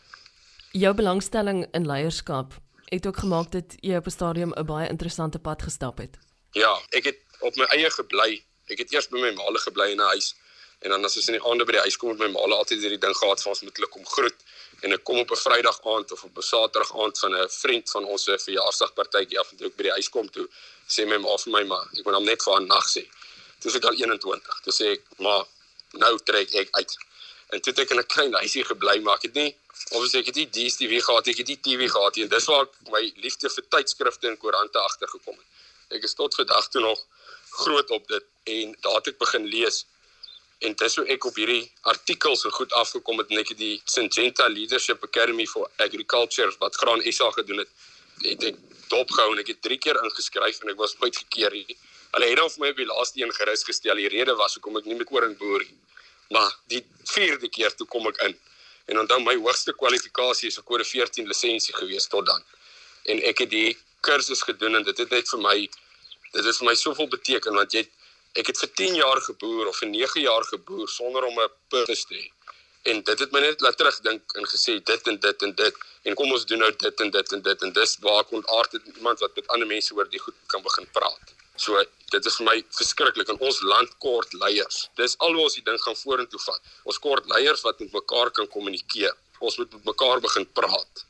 Jou 0.75 0.93
belangstelling 0.93 1.65
in 1.77 1.87
leierskap 1.87 2.57
het 2.91 3.07
ook 3.07 3.17
gemaak 3.23 3.51
dat 3.51 3.75
jy 3.81 3.97
op 3.97 4.07
'n 4.07 4.17
stadium 4.17 4.51
'n 4.53 4.65
baie 4.65 4.89
interessante 4.89 5.39
pad 5.39 5.61
gestap 5.67 5.97
het. 5.97 6.17
Ja, 6.51 6.73
ek 6.89 7.03
het 7.03 7.19
op 7.39 7.55
my 7.55 7.65
eie 7.75 7.89
gebly. 7.89 8.43
Ek 8.67 8.77
het 8.77 8.93
eers 8.93 9.07
by 9.09 9.19
my 9.19 9.31
maale 9.33 9.59
gebly 9.59 9.91
in 9.91 10.01
'n 10.01 10.11
huis 10.13 10.35
en 10.79 10.89
dan 10.89 11.05
as 11.05 11.15
ons 11.15 11.27
in 11.27 11.37
die 11.37 11.45
aande 11.49 11.65
by 11.65 11.71
die 11.71 11.85
huis 11.85 11.97
kom 11.97 12.09
met 12.09 12.19
my 12.19 12.27
maale 12.33 12.55
altyd 12.55 12.79
hierdie 12.83 12.99
ding 12.99 13.15
gehad 13.17 13.41
van 13.41 13.51
ons 13.51 13.61
moet 13.61 13.77
hulle 13.77 13.89
kom 13.89 14.05
groet 14.05 14.39
en 14.83 14.93
ek 14.93 15.03
kom 15.03 15.19
op 15.19 15.31
'n 15.31 15.41
Vrydag 15.45 15.79
aand 15.93 16.11
of 16.11 16.23
op 16.23 16.37
'n 16.37 16.41
Saterdag 16.41 16.91
aand 17.01 17.19
van 17.19 17.35
'n 17.35 17.49
vriend 17.49 17.89
van 17.89 18.05
ons 18.05 18.23
se 18.23 18.37
verjaarsdagpartytjie 18.47 19.39
af 19.39 19.51
en 19.51 19.57
toe 19.57 19.67
ek 19.67 19.75
by 19.75 19.83
die 19.83 19.95
huis 19.97 20.09
kom 20.09 20.29
toe 20.29 20.47
sê 20.87 21.07
my 21.07 21.17
ma 21.17 21.37
vir 21.37 21.51
my 21.51 21.63
maar 21.63 21.85
ek 21.97 22.05
moet 22.05 22.13
hom 22.13 22.25
net 22.25 22.43
vir 22.43 22.59
'n 22.59 22.67
nag 22.67 22.87
sê. 22.95 23.03
Toe 23.59 23.71
sê 23.71 23.77
ek 23.77 23.85
al 23.85 23.95
21. 23.95 24.61
Toe 24.63 24.73
sê 24.73 24.85
ek 24.95 25.03
maar 25.17 25.45
nou 25.93 26.17
trek 26.23 26.53
ek 26.53 26.69
uit. 26.71 26.97
En 27.53 27.61
toe 27.61 27.73
het 27.73 27.79
ek 27.83 27.93
in 27.93 27.99
'n 27.99 28.11
klein 28.13 28.33
huisie 28.33 28.63
gebly 28.63 28.99
maar 29.01 29.15
ek 29.15 29.27
het 29.29 29.33
nie 29.33 29.51
obviously 29.91 30.19
ek 30.19 30.29
het 30.31 30.35
nie 30.35 30.49
DStv 30.49 31.01
gehad 31.07 31.27
ek 31.27 31.37
het 31.37 31.47
nie 31.47 31.59
TV 31.67 31.89
gehad 31.91 32.15
nie 32.15 32.23
en 32.23 32.29
dis 32.29 32.47
waar 32.51 32.63
ek 32.65 32.73
my 32.91 33.01
liefde 33.25 33.49
vir 33.49 33.65
tydskrifte 33.75 34.27
en 34.27 34.37
koerante 34.37 34.79
agtergekom 34.79 35.35
het. 35.37 35.49
Ek 35.97 36.03
is 36.03 36.13
tot 36.13 36.35
vandag 36.35 36.69
toe 36.69 36.81
nog 36.81 36.99
groot 37.49 37.89
op 37.91 38.07
dit 38.07 38.25
en 38.43 38.75
daar 38.81 38.95
het 38.99 39.07
ek 39.07 39.17
begin 39.17 39.45
lees 39.45 39.85
en 40.59 40.73
dis 40.73 40.95
hoe 40.95 41.05
ek 41.15 41.25
op 41.25 41.35
hierdie 41.35 41.71
artikels 41.81 42.45
en 42.45 42.51
goed 42.51 42.71
afgekom 42.73 43.19
het 43.21 43.29
en 43.29 43.41
ek 43.43 43.51
het 43.53 43.57
die 43.57 43.81
Syngenta 43.85 44.47
Leadership 44.47 45.03
Academy 45.03 45.45
for 45.45 45.69
Agriculture 45.77 46.51
wat 46.59 46.75
Graan 46.75 47.03
SA 47.11 47.31
gedoen 47.31 47.63
het 47.63 47.69
het 48.23 48.43
ek 48.51 48.55
dopgehou 48.89 49.33
en 49.33 49.41
ek 49.43 49.51
het 49.53 49.61
3 49.61 49.77
keer 49.83 49.99
ingeskryf 50.03 50.61
en 50.63 50.71
ek 50.73 50.79
was 50.79 50.95
baie 51.01 51.13
gekeer 51.13 51.51
hier. 51.51 51.75
Hulle 52.15 52.29
het 52.29 52.39
dan 52.39 52.51
vir 52.53 52.63
my 52.63 52.69
op 52.71 52.79
die 52.79 52.87
laaste 52.87 53.21
een 53.21 53.33
gerus 53.35 53.65
gestel. 53.67 53.99
Die 53.99 54.11
rede 54.11 54.35
was 54.39 54.55
hoekom 54.55 54.77
ek 54.79 54.85
nie 54.87 54.95
met 54.95 55.09
koring 55.09 55.35
boer 55.37 55.65
nie. 55.65 55.79
Maar 56.29 56.57
die 56.67 56.85
4de 57.13 57.49
keer 57.49 57.75
toe 57.75 57.87
kom 57.87 58.07
ek 58.07 58.21
in. 58.27 58.37
En 58.85 58.99
onthou 58.99 59.19
my 59.23 59.35
hoogste 59.35 59.73
kwalifikasie 59.73 60.47
is 60.47 60.57
'n 60.59 60.63
kode 60.63 60.85
14 60.85 61.27
lisensie 61.27 61.75
gewees 61.75 62.07
tot 62.07 62.25
dan. 62.25 62.43
En 63.05 63.21
ek 63.23 63.37
het 63.37 63.49
die 63.49 63.77
kursus 63.99 64.41
gedoen 64.41 64.75
en 64.75 64.83
dit 64.83 64.97
het 64.97 65.09
net 65.09 65.29
vir 65.29 65.39
my 65.39 65.57
dit 66.35 66.45
het 66.45 66.57
vir 66.57 66.67
my 66.67 66.75
soveel 66.75 67.07
beteken 67.07 67.53
want 67.53 67.73
jy 67.73 67.85
ek 68.35 68.47
het 68.51 68.59
vir 68.59 68.71
10 68.81 68.95
jaar 68.95 69.21
geboer 69.27 69.67
of 69.71 69.77
vir 69.77 69.89
9 69.89 70.21
jaar 70.21 70.43
geboer 70.43 70.89
sonder 70.89 71.23
om 71.23 71.39
'n 71.39 71.49
purpose 71.69 72.05
te 72.07 72.15
hê. 72.15 72.25
En 72.91 73.03
dit 73.03 73.19
het 73.19 73.31
my 73.31 73.39
net 73.39 73.61
laat 73.61 73.77
terugdink 73.77 74.35
en 74.39 74.45
gesê 74.53 74.83
dit 74.91 75.07
en 75.07 75.19
dit 75.19 75.41
en 75.47 75.55
dit 75.55 75.75
en 76.03 76.13
kom 76.15 76.31
ons 76.31 76.45
doen 76.45 76.59
nou 76.59 76.71
dit 76.75 77.01
en 77.05 77.11
dit 77.11 77.31
en 77.37 77.41
dit 77.41 77.61
en 77.61 77.73
dis 77.79 77.97
waar 77.99 78.19
ek 78.25 78.31
ontaard 78.31 78.71
het 78.71 78.91
iemand 78.95 79.19
wat 79.19 79.35
met 79.35 79.47
ander 79.47 79.67
mense 79.67 79.95
oor 79.95 80.09
die 80.09 80.19
goed 80.19 80.35
kan 80.47 80.61
begin 80.61 80.87
praat. 80.91 81.34
So 81.57 81.81
dit 82.11 82.25
is 82.25 82.37
vir 82.39 82.45
my 82.45 82.55
verskriklik 82.77 83.29
in 83.29 83.39
ons 83.39 83.61
land 83.63 83.91
kort 84.03 84.33
leiers. 84.33 84.89
Dis 84.99 85.17
alhoewel 85.17 85.49
ons 85.49 85.57
die 85.57 85.65
ding 85.65 85.79
gaan 85.81 85.95
vorentoe 85.95 86.41
vat. 86.45 86.61
Ons 86.83 86.99
kort 86.99 87.27
leiers 87.31 87.63
wat 87.65 87.79
met 87.79 87.91
mekaar 87.93 88.31
kan 88.31 88.47
kommunikeer. 88.47 89.15
Ons 89.39 89.57
moet 89.57 89.71
met 89.73 89.91
mekaar 89.91 90.21
begin 90.23 90.47
praat. 90.53 91.05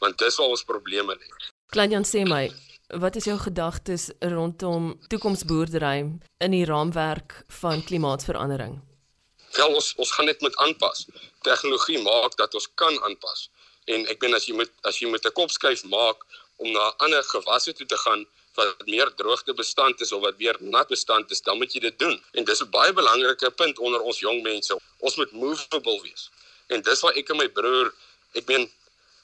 Want 0.00 0.18
dis 0.18 0.36
waar 0.40 0.56
ons 0.56 0.64
probleme 0.64 1.14
lê. 1.14 1.30
Klein 1.70 1.92
Jan 1.94 2.06
sê 2.08 2.24
my, 2.26 2.48
Wat 2.90 3.16
is 3.16 3.24
jou 3.24 3.38
gedagtes 3.38 4.10
rondom 4.18 4.96
toekomsboerdery 5.08 5.98
in 6.42 6.50
die 6.50 6.64
raamwerk 6.66 7.44
van 7.60 7.84
klimaatsverandering? 7.86 8.80
Wel 9.54 9.74
ons 9.78 9.92
ons 9.94 10.10
gaan 10.16 10.26
net 10.26 10.40
met 10.42 10.56
aanpas. 10.56 11.06
Tegnologie 11.46 12.00
maak 12.02 12.34
dat 12.36 12.54
ons 12.54 12.66
kan 12.74 12.98
aanpas. 13.06 13.46
En 13.86 14.08
ek 14.10 14.18
meen 14.22 14.34
as 14.34 14.48
jy 14.48 14.56
moet 14.58 14.72
as 14.90 14.98
jy 14.98 15.10
met 15.10 15.24
'n 15.24 15.36
kopskuif 15.38 15.84
maak 15.84 16.26
om 16.56 16.72
na 16.72 16.90
ander 16.98 17.22
gewasse 17.22 17.72
toe 17.72 17.86
te 17.86 17.96
gaan 17.96 18.26
wat 18.54 18.86
meer 18.86 19.10
droogte 19.14 19.54
bestand 19.54 20.00
is 20.00 20.12
of 20.12 20.22
wat 20.22 20.38
meer 20.38 20.56
nat 20.60 20.88
bestand 20.88 21.30
is, 21.30 21.40
dan 21.40 21.58
moet 21.58 21.72
jy 21.72 21.80
dit 21.80 21.98
doen. 21.98 22.16
En 22.32 22.44
dis 22.44 22.62
'n 22.62 22.70
baie 22.70 22.92
belangrike 22.92 23.50
punt 23.50 23.78
onder 23.78 24.00
ons 24.00 24.18
jong 24.18 24.42
mense. 24.42 24.76
Ons 24.98 25.16
moet 25.16 25.32
movable 25.32 26.00
wees. 26.02 26.30
En 26.68 26.82
dis 26.82 27.00
waar 27.00 27.14
ek 27.14 27.30
en 27.30 27.36
my 27.36 27.48
broer, 27.48 27.92
ek 28.34 28.46
meen 28.46 28.70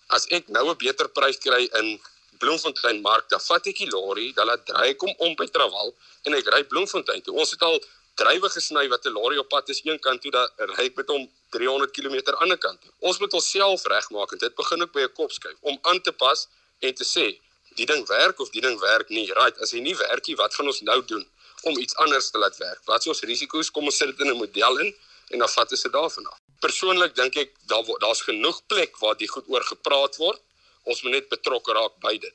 as 0.09 0.27
ek 0.27 0.49
nou 0.49 0.71
'n 0.71 0.77
beter 0.77 1.09
prys 1.09 1.39
kry 1.39 1.69
in 1.81 2.01
Bloemfontein 2.39 3.01
mark, 3.01 3.29
dan 3.29 3.41
vat 3.41 3.67
ek 3.67 3.77
die 3.77 3.91
lorry, 3.91 4.33
dan 4.33 4.47
laat 4.47 4.67
dry 4.67 4.95
kom 4.95 5.15
om 5.19 5.35
by 5.35 5.47
Trawal 5.47 5.95
en 6.25 6.35
ek 6.35 6.47
ry 6.55 6.63
Bloemfontein 6.65 7.23
toe. 7.23 7.35
Ons 7.35 7.51
het 7.51 7.63
al 7.63 7.81
drywe 8.15 8.49
gesny 8.49 8.89
wat 8.89 9.07
'n 9.07 9.13
lorry 9.13 9.39
op 9.39 9.49
pad 9.49 9.69
is 9.69 9.81
een 9.85 9.99
kant 9.99 10.23
toe, 10.23 10.31
dan 10.31 10.49
ry 10.77 10.85
ek 10.85 10.97
met 10.97 11.09
hom 11.09 11.29
300 11.51 11.91
km 11.93 12.15
aan 12.15 12.25
die 12.25 12.43
ander 12.45 12.59
kant 12.59 12.81
toe. 12.83 12.93
Ons 13.01 13.19
moet 13.19 13.33
onsself 13.33 13.85
regmaak 13.85 14.33
en 14.33 14.39
dit 14.39 14.55
begin 14.55 14.83
ook 14.83 14.93
by 14.93 15.01
'n 15.01 15.13
kopskuif 15.13 15.57
om 15.61 15.79
aan 15.83 16.01
te 16.01 16.13
pas 16.13 16.49
en 16.81 16.95
te 16.95 17.05
sê, 17.05 17.39
die 17.77 17.87
ding 17.87 18.07
werk 18.09 18.41
of 18.41 18.51
die 18.55 18.63
ding 18.65 18.79
werk 18.81 19.11
nie. 19.13 19.27
Right, 19.37 19.59
as 19.65 19.75
hy 19.77 19.83
nie 19.85 19.97
werk 19.97 20.27
nie, 20.29 20.37
wat 20.41 20.55
gaan 20.55 20.71
ons 20.71 20.83
nou 20.87 21.01
doen 21.05 21.25
om 21.69 21.79
iets 21.79 21.97
anders 22.03 22.31
te 22.31 22.39
laat 22.39 22.57
werk? 22.63 22.83
Wat 22.89 23.05
is 23.05 23.13
ons 23.13 23.23
risiko's? 23.29 23.71
Kom 23.71 23.89
ons 23.91 23.97
sit 23.97 24.11
dit 24.13 24.25
in 24.27 24.33
'n 24.33 24.39
model 24.39 24.81
in 24.85 24.95
en 25.31 25.39
dan 25.39 25.49
vat 25.49 25.69
dit 25.69 25.93
daarvan 25.93 26.27
af. 26.27 26.41
Persoonlik 26.61 27.15
dink 27.15 27.37
ek 27.37 27.53
daar 27.67 27.85
daar's 27.99 28.21
genoeg 28.21 28.67
plek 28.67 28.99
waar 28.99 29.17
die 29.17 29.29
goed 29.29 29.45
oor 29.49 29.65
gepraat 29.65 30.17
word. 30.17 30.41
Ons 30.85 31.03
moet 31.03 31.13
net 31.13 31.29
betrokke 31.29 31.73
raak 31.73 32.01
by 32.01 32.19
dit. 32.19 32.35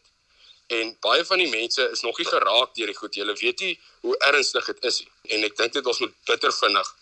En 0.68 0.96
baie 1.00 1.26
van 1.26 1.38
die 1.38 1.50
mense 1.50 1.90
is 1.92 2.02
nog 2.02 2.18
nie 2.18 2.28
geraak 2.28 2.76
deur 2.76 2.88
die 2.88 2.96
goed. 2.96 3.16
Hulle 3.16 3.36
weet 3.36 3.60
nie 3.60 3.80
hoe 4.02 4.18
ernstig 4.18 4.66
dit 4.66 4.84
is 4.90 5.00
nie. 5.00 5.12
En 5.36 5.44
ek 5.44 5.58
dink 5.58 5.74
dit 5.74 5.86
ons 5.86 6.00
moet 6.00 6.14
bitter 6.26 6.54
vinnig 6.54 6.96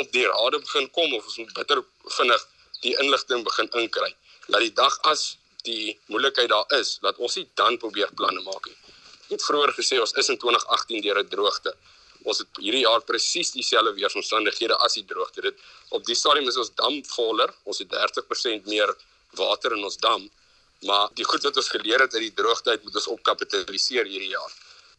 op 0.00 0.12
die 0.12 0.26
rade 0.26 0.58
begin 0.60 0.90
kom 0.90 1.14
of 1.14 1.24
ons 1.24 1.36
moet 1.36 1.52
bitter 1.56 1.84
vinnig 2.16 2.48
die 2.84 2.94
inligting 3.04 3.44
begin 3.44 3.70
inkry. 3.82 4.10
Laat 4.46 4.66
die 4.66 4.74
dag 4.76 4.98
as 5.12 5.38
die 5.64 5.98
moeilikheid 6.06 6.48
daar 6.48 6.66
is, 6.78 6.98
laat 7.02 7.18
ons 7.18 7.36
nie 7.36 7.48
dan 7.54 7.78
probeer 7.78 8.10
planne 8.14 8.42
maak 8.42 8.66
nie. 8.66 8.76
Ek 9.28 9.36
het 9.36 9.44
vroeër 9.44 9.74
gesê 9.76 9.98
ons 10.00 10.14
is 10.16 10.28
in 10.32 10.38
2018 10.38 11.02
deur 11.02 11.18
'n 11.22 11.28
droogte. 11.28 11.74
Ons 12.24 12.38
het 12.38 12.48
hierdie 12.60 12.84
jaar 12.84 13.02
presies 13.02 13.52
dieselfde 13.52 13.92
weeromstandighede 13.94 14.76
as 14.84 14.94
die 14.94 15.04
droogte. 15.04 15.40
Dit 15.40 15.56
op 15.90 16.04
die 16.04 16.14
stadium 16.14 16.48
is 16.48 16.56
ons 16.56 16.70
dam 16.74 17.04
voller. 17.04 17.52
Ons 17.64 17.78
het 17.78 17.88
30% 17.88 18.66
meer 18.66 18.94
water 19.36 19.76
in 19.76 19.84
ons 19.84 19.96
dam. 19.96 20.30
Maar 20.82 21.08
die 21.14 21.24
goed 21.24 21.42
wat 21.42 21.56
ons 21.56 21.68
geleer 21.68 22.00
het 22.00 22.14
uit 22.14 22.22
die 22.22 22.34
droogte 22.34 22.70
uit 22.70 22.84
moet 22.84 22.94
ons 22.94 23.06
opkapitaliseer 23.06 24.06
hierdie 24.06 24.30
jaar. 24.30 24.52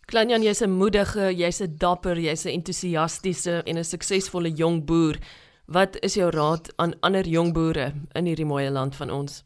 Klanjan, 0.06 0.44
jy's 0.44 0.62
'n 0.62 0.72
moedige, 0.72 1.34
jy's 1.34 1.62
'n 1.62 1.78
dapper, 1.78 2.18
jy's 2.18 2.46
'n 2.46 2.50
entoesiastiese 2.50 3.64
en 3.66 3.78
'n 3.78 3.84
suksesvolle 3.84 4.50
jong 4.50 4.86
boer. 4.86 5.18
Wat 5.68 5.98
is 6.02 6.14
jou 6.14 6.30
raad 6.30 6.72
aan 6.78 6.98
ander 7.02 7.28
jong 7.28 7.54
boere 7.54 7.94
in 8.14 8.26
hierdie 8.26 8.46
mooi 8.46 8.70
land 8.70 8.96
van 8.96 9.10
ons? 9.10 9.44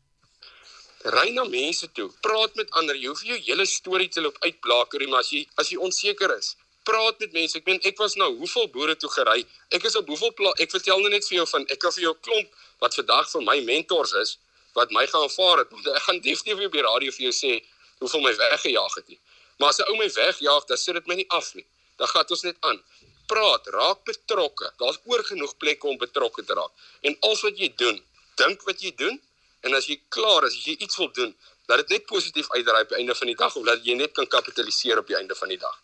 Ry 1.04 1.30
na 1.36 1.44
mense 1.44 1.88
toe, 1.92 2.10
praat 2.22 2.56
met 2.56 2.70
ander. 2.72 2.96
Jy 2.96 3.08
hoef 3.12 3.24
nie 3.24 3.34
jou 3.34 3.40
hele 3.50 3.66
storie 3.66 4.10
te 4.10 4.22
loop 4.22 4.38
uitblaker 4.46 5.00
nie, 5.00 5.10
maar 5.12 5.20
as 5.20 5.32
jy 5.32 5.44
as 5.60 5.72
jy 5.72 5.78
onseker 5.78 6.32
is, 6.38 6.56
praat 6.88 7.20
met 7.20 7.34
mense. 7.34 7.58
Ek 7.58 7.68
meen 7.68 7.82
ek 7.84 8.00
was 8.00 8.16
nou 8.16 8.30
hoeveel 8.38 8.70
boere 8.72 8.96
toe 8.96 9.10
gery. 9.12 9.44
Ek 9.76 9.84
is 9.84 9.96
op 10.00 10.08
hoeveel 10.08 10.54
ek 10.64 10.72
vertel 10.72 11.04
nou 11.04 11.12
net 11.12 11.28
vir 11.28 11.42
jou 11.42 11.48
van 11.52 11.68
ek 11.70 11.80
kan 11.84 11.92
vir 11.92 12.08
jou 12.08 12.16
klomp 12.22 12.56
wat 12.80 12.96
vandag 12.96 13.30
vir 13.32 13.44
my 13.44 13.60
mentors 13.68 14.14
is 14.24 14.38
wat 14.74 14.92
my 14.92 15.06
gaan 15.08 15.28
aanvaar 15.28 15.64
het. 15.64 15.74
Ek 15.98 16.06
gaan 16.08 16.20
definitief 16.20 16.66
op 16.66 16.74
die 16.74 16.82
radio 16.82 17.12
vir 17.14 17.26
jou 17.28 17.34
sê 17.38 17.52
hoeveel 18.00 18.24
my 18.26 18.32
weggejaag 18.40 18.96
het 18.98 19.12
nie. 19.12 19.20
Maar 19.60 19.70
as 19.70 19.80
'n 19.80 19.90
ou 19.92 19.98
my 19.98 20.10
wegjaag, 20.10 20.66
dan 20.66 20.78
sit 20.78 20.96
dit 20.98 21.08
my 21.08 21.16
nie 21.16 21.30
af 21.30 21.54
nie. 21.54 21.66
Dan 21.98 22.08
gaan 22.08 22.26
ons 22.30 22.42
net 22.42 22.58
aan. 22.60 22.82
Praat, 23.28 23.68
raak 23.68 24.04
betrokke. 24.04 24.72
Daar's 24.82 24.98
oor 25.06 25.24
genoeg 25.24 25.54
plekke 25.58 25.88
om 25.88 25.98
betrokke 25.98 26.44
te 26.44 26.54
raak. 26.54 26.74
En 27.02 27.16
alles 27.20 27.42
wat 27.42 27.58
jy 27.58 27.70
doen, 27.76 28.02
dink 28.36 28.62
wat 28.66 28.82
jy 28.82 28.92
doen 28.96 29.22
En 29.64 29.74
as 29.74 29.88
jy 29.88 29.96
klaar 30.12 30.44
is, 30.48 30.58
as 30.60 30.66
jy 30.68 30.76
iets 30.84 30.98
wil 31.00 31.12
doen, 31.16 31.36
dat 31.72 31.80
dit 31.84 31.90
net 31.96 32.06
positief 32.06 32.50
uitdraai 32.52 32.82
op 32.84 32.90
die 32.92 32.98
einde 33.00 33.16
van 33.16 33.30
die 33.32 33.38
dag 33.40 33.56
of 33.56 33.66
dat 33.66 33.86
jy 33.88 33.96
net 33.96 34.12
kan 34.18 34.28
kapitaliseer 34.28 35.00
op 35.00 35.08
die 35.08 35.16
einde 35.16 35.36
van 35.40 35.54
die 35.54 35.60
dag. 35.62 35.78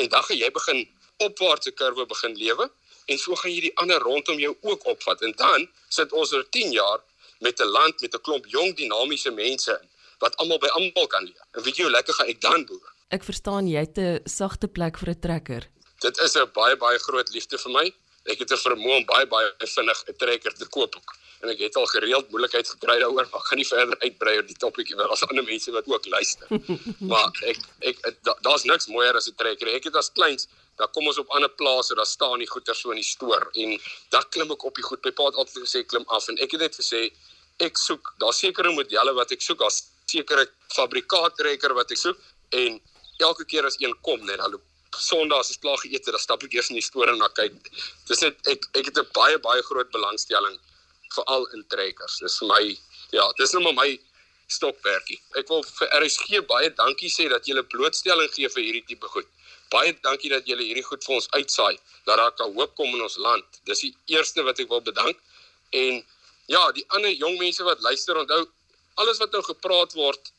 En 0.00 0.08
dan 0.08 0.24
gaan 0.24 0.40
jy 0.40 0.50
begin 0.56 0.80
opwaartse 1.26 1.72
kurwe 1.76 2.06
begin 2.08 2.36
lewe 2.40 2.70
en 3.12 3.18
so 3.20 3.36
gaan 3.36 3.52
jy 3.52 3.66
die 3.68 3.76
ander 3.82 4.00
rondom 4.00 4.40
jou 4.40 4.54
ook 4.60 4.86
opvat 4.94 5.24
en 5.26 5.34
dan 5.36 5.68
sit 5.88 6.12
ons 6.16 6.32
oor 6.32 6.46
10 6.56 6.72
jaar 6.72 7.00
met 7.44 7.60
'n 7.60 7.68
land 7.76 8.00
met 8.00 8.14
'n 8.14 8.20
klomp 8.20 8.46
jong 8.46 8.76
dinamiese 8.76 9.30
mense 9.30 9.78
in 9.82 9.88
wat 10.18 10.36
almal 10.36 10.58
by 10.58 10.68
almal 10.78 11.06
kan 11.06 11.24
leer. 11.24 11.44
En 11.52 11.62
weet 11.62 11.76
jy 11.76 11.82
hoe 11.82 11.92
lekker 11.92 12.14
gaan 12.14 12.28
ek 12.28 12.40
dan 12.40 12.64
boer? 12.64 12.92
Ek 13.08 13.24
verstaan 13.24 13.68
jy 13.68 13.80
het 13.80 13.98
'n 13.98 14.20
sagte 14.24 14.68
plek 14.68 14.98
vir 14.98 15.10
'n 15.10 15.20
trekker. 15.20 15.68
Dit 16.00 16.18
is 16.18 16.36
'n 16.36 16.50
baie 16.52 16.76
baie 16.76 16.98
groot 16.98 17.28
liefde 17.28 17.58
vir 17.58 17.72
my. 17.72 17.94
Ek 18.24 18.38
het 18.38 18.50
'n 18.52 18.56
vermoë 18.56 18.96
om 18.96 19.04
baie 19.04 19.26
baie 19.26 19.50
vinnig 19.58 20.04
'n 20.08 20.16
trekker 20.16 20.54
te 20.54 20.66
koop 20.66 20.96
ook 20.96 21.19
en 21.40 21.52
ek 21.52 21.60
het 21.64 21.76
al 21.80 21.86
gereeld 21.92 22.30
moeilikheid 22.30 22.68
gekry 22.68 22.98
daaroor 23.00 23.28
maar 23.32 23.44
gaan 23.48 23.60
nie 23.60 23.68
verder 23.68 23.96
uitbrei 24.04 24.36
oor 24.36 24.46
die 24.46 24.58
topiekie 24.64 24.96
want 24.96 25.08
daar's 25.12 25.24
ander 25.28 25.44
mense 25.44 25.72
wat 25.72 25.88
ook 25.88 26.08
luister. 26.14 26.48
maar 27.12 27.30
ek 27.52 27.62
ek 27.92 28.02
daar's 28.46 28.66
niks 28.68 28.90
mooier 28.92 29.16
as 29.16 29.28
'n 29.28 29.36
trekker. 29.40 29.68
Ek 29.68 29.84
het 29.88 29.96
as 29.96 30.12
kleins 30.12 30.48
dan 30.80 30.90
kom 30.96 31.06
ons 31.06 31.18
op 31.20 31.28
ander 31.36 31.50
plase, 31.60 31.94
daar 31.94 32.06
staan 32.06 32.38
die 32.40 32.48
goeder 32.48 32.74
so 32.74 32.90
in 32.90 33.00
die 33.00 33.04
stoor 33.04 33.50
en 33.62 33.76
dan 34.14 34.24
klim 34.30 34.50
ek 34.54 34.64
op 34.64 34.74
die 34.74 34.84
goed. 34.84 35.04
My 35.04 35.12
pa 35.12 35.28
het 35.28 35.36
altyd 35.42 35.64
gesê 35.66 35.84
klim 35.84 36.06
af 36.08 36.28
en 36.28 36.40
ek 36.40 36.56
het 36.56 36.60
net 36.60 36.76
gesê 36.80 37.10
ek 37.60 37.76
soek, 37.76 38.14
daar's 38.22 38.40
sekere 38.40 38.72
modelle 38.72 39.12
wat 39.12 39.32
ek 39.36 39.44
soek, 39.44 39.58
daar's 39.60 39.82
sekere 40.08 40.46
fabrikaat 40.72 41.36
trekker 41.36 41.76
wat 41.76 41.92
ek 41.92 42.00
soek 42.00 42.18
en 42.56 42.80
elke 43.20 43.44
keer 43.44 43.68
as 43.68 43.76
een 43.80 43.94
kom 44.02 44.24
net 44.24 44.40
dan 44.40 44.60
Sondag 44.98 45.44
as 45.44 45.52
ek 45.52 45.60
klaar 45.62 45.78
geëet 45.78 46.02
het, 46.02 46.14
dan 46.16 46.22
stap 46.22 46.42
ek 46.42 46.54
eers 46.56 46.68
in 46.72 46.76
die 46.80 46.82
stoor 46.82 47.12
en 47.12 47.20
na 47.22 47.28
kyk. 47.36 47.54
Dis 48.08 48.24
net 48.24 48.40
ek 48.50 48.64
ek 48.74 48.88
het 48.90 48.98
'n 48.98 49.06
baie 49.14 49.38
baie 49.38 49.62
groot 49.62 49.90
belangstelling 49.94 50.56
veral 51.14 51.46
in 51.56 51.64
trekkers. 51.72 52.18
Dis 52.22 52.38
vir 52.40 52.48
my 52.52 52.62
ja, 53.16 53.26
dis 53.38 53.52
nou 53.54 53.62
maar 53.64 53.76
my 53.78 53.90
stokperdjie. 54.50 55.18
Ek 55.38 55.50
wil 55.50 55.62
vir 55.66 55.92
RSG 56.00 56.42
baie 56.50 56.70
dankie 56.78 57.10
sê 57.12 57.28
dat 57.30 57.46
julle 57.46 57.62
blootstelling 57.74 58.30
gee 58.34 58.50
vir 58.54 58.66
hierdie 58.66 58.86
tipe 58.92 59.10
goed. 59.14 59.28
Baie 59.70 59.94
dankie 60.06 60.30
dat 60.32 60.48
julle 60.50 60.66
hierdie 60.66 60.86
goed 60.86 61.04
vir 61.06 61.16
ons 61.18 61.28
uitsaai 61.36 61.76
dat 62.06 62.16
daar 62.18 62.34
kan 62.38 62.54
hoop 62.56 62.74
kom 62.78 62.94
in 62.96 63.04
ons 63.06 63.18
land. 63.22 63.60
Dis 63.68 63.84
die 63.86 63.92
eerste 64.16 64.42
wat 64.46 64.58
ek 64.62 64.70
wil 64.72 64.82
bedank. 64.86 65.18
En 65.70 66.02
ja, 66.50 66.62
die 66.74 66.86
ander 66.96 67.12
jong 67.14 67.38
mense 67.38 67.66
wat 67.66 67.82
luister, 67.86 68.18
onthou 68.18 68.42
alles 68.98 69.22
wat 69.22 69.32
nou 69.32 69.42
gepraat 69.46 69.94
word, 69.94 70.32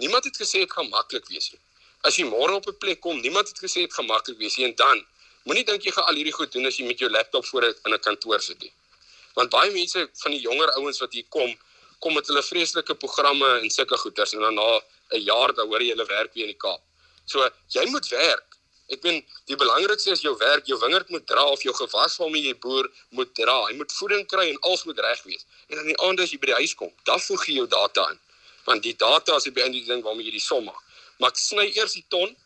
niemand 0.00 0.24
het 0.24 0.38
gesê 0.40 0.64
dit 0.64 0.72
gaan 0.72 0.88
maklik 0.88 1.28
wees 1.28 1.52
nie. 1.52 1.60
As 2.08 2.16
jy 2.18 2.24
môre 2.26 2.56
op 2.56 2.66
'n 2.66 2.78
plek 2.80 3.00
kom, 3.00 3.20
niemand 3.20 3.48
het 3.48 3.60
gesê 3.60 3.84
dit 3.84 3.94
gaan 3.94 4.08
maklik 4.08 4.38
wees 4.38 4.56
nie 4.56 4.66
en 4.66 4.74
dan 4.76 5.04
moenie 5.44 5.64
dink 5.64 5.84
jy 5.84 5.92
gaan 5.92 6.08
al 6.08 6.18
hierdie 6.18 6.32
goed 6.32 6.52
doen 6.52 6.66
as 6.66 6.78
jy 6.78 6.86
met 6.86 6.98
jou 6.98 7.10
laptop 7.10 7.46
voor 7.46 7.68
'n 7.68 7.98
kantoor 8.00 8.40
sit 8.40 8.60
nie 8.60 8.72
want 9.34 9.50
baie 9.50 9.70
mense 9.70 10.08
van 10.22 10.34
die 10.34 10.40
jonger 10.40 10.72
ouens 10.78 11.00
wat 11.04 11.12
hier 11.12 11.28
kom 11.28 11.52
kom 12.02 12.16
met 12.18 12.26
hulle 12.26 12.42
vreeslike 12.42 12.94
programme 12.98 13.48
en 13.60 13.70
sulke 13.70 13.96
goeters 14.04 14.32
en 14.34 14.40
dan 14.42 14.54
na 14.58 14.80
'n 15.14 15.22
jaar 15.22 15.54
dan 15.54 15.68
hoor 15.68 15.82
jy 15.82 15.92
hulle 15.94 16.06
werk 16.06 16.34
weer 16.34 16.48
in 16.48 16.54
die 16.54 16.62
Kaap. 16.64 16.82
So 17.26 17.48
jy 17.68 17.84
moet 17.90 18.08
werk. 18.08 18.58
Ek 18.92 19.02
meen 19.02 19.22
die 19.46 19.56
belangrikste 19.56 20.10
is 20.10 20.20
jou 20.20 20.34
werk, 20.36 20.66
jou 20.66 20.78
wingerd 20.80 21.08
moet 21.14 21.26
dra 21.26 21.44
of 21.48 21.62
jou 21.62 21.74
gewas 21.74 22.16
waarmee 22.20 22.42
jy 22.42 22.54
boer 22.64 22.90
moet 23.10 23.34
dra. 23.34 23.58
Jy 23.70 23.76
moet 23.76 23.92
voeding 23.92 24.26
kry 24.28 24.48
en 24.50 24.58
alles 24.68 24.84
moet 24.84 24.98
reg 24.98 25.22
wees. 25.22 25.46
En 25.68 25.78
aan 25.78 25.86
die 25.86 26.00
aand 26.08 26.20
as 26.20 26.32
jy 26.34 26.38
by 26.42 26.50
die 26.50 26.60
huis 26.60 26.74
kom, 26.74 26.92
dan 27.04 27.20
voeg 27.20 27.46
jy 27.46 27.54
jou 27.60 27.66
data 27.66 28.08
in. 28.10 28.18
Want 28.64 28.82
die 28.82 28.96
data 28.96 29.36
is 29.36 29.48
die 29.48 29.54
beïnvloeding 29.54 29.88
ding 29.88 30.02
waarmee 30.02 30.26
jy 30.28 30.36
die 30.36 30.44
som 30.44 30.64
maak. 30.64 30.82
Maar 31.22 31.32
sny 31.38 31.70
eers 31.70 31.94
die 31.96 32.04
ton 32.08 32.36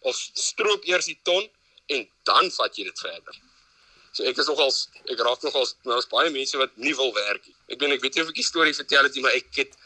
of 0.00 0.16
stroop 0.16 0.84
eers 0.84 1.06
die 1.10 1.18
ton 1.24 1.48
en 1.86 2.06
dan 2.28 2.50
vat 2.50 2.76
jy 2.76 2.84
dit 2.84 3.00
verder. 3.00 3.40
So 4.12 4.26
ek 4.26 4.40
is 4.42 4.48
nogals 4.50 4.88
ek 5.12 5.20
raak 5.22 5.44
nogals 5.46 5.76
daar's 5.86 6.08
baie 6.10 6.30
mense 6.34 6.58
wat 6.58 6.72
nie 6.76 6.94
wil 6.98 7.12
werk 7.14 7.46
nie. 7.46 7.54
Ek 7.70 7.82
weet 7.82 7.96
ek 7.96 8.02
weet 8.04 8.16
nie 8.18 8.24
of 8.24 8.32
ek 8.32 8.40
die 8.40 8.46
storie 8.46 8.74
vertel 8.74 9.06
het 9.06 9.14
nie, 9.14 9.22
maar 9.26 9.36
ek 9.38 9.60
het 9.60 9.76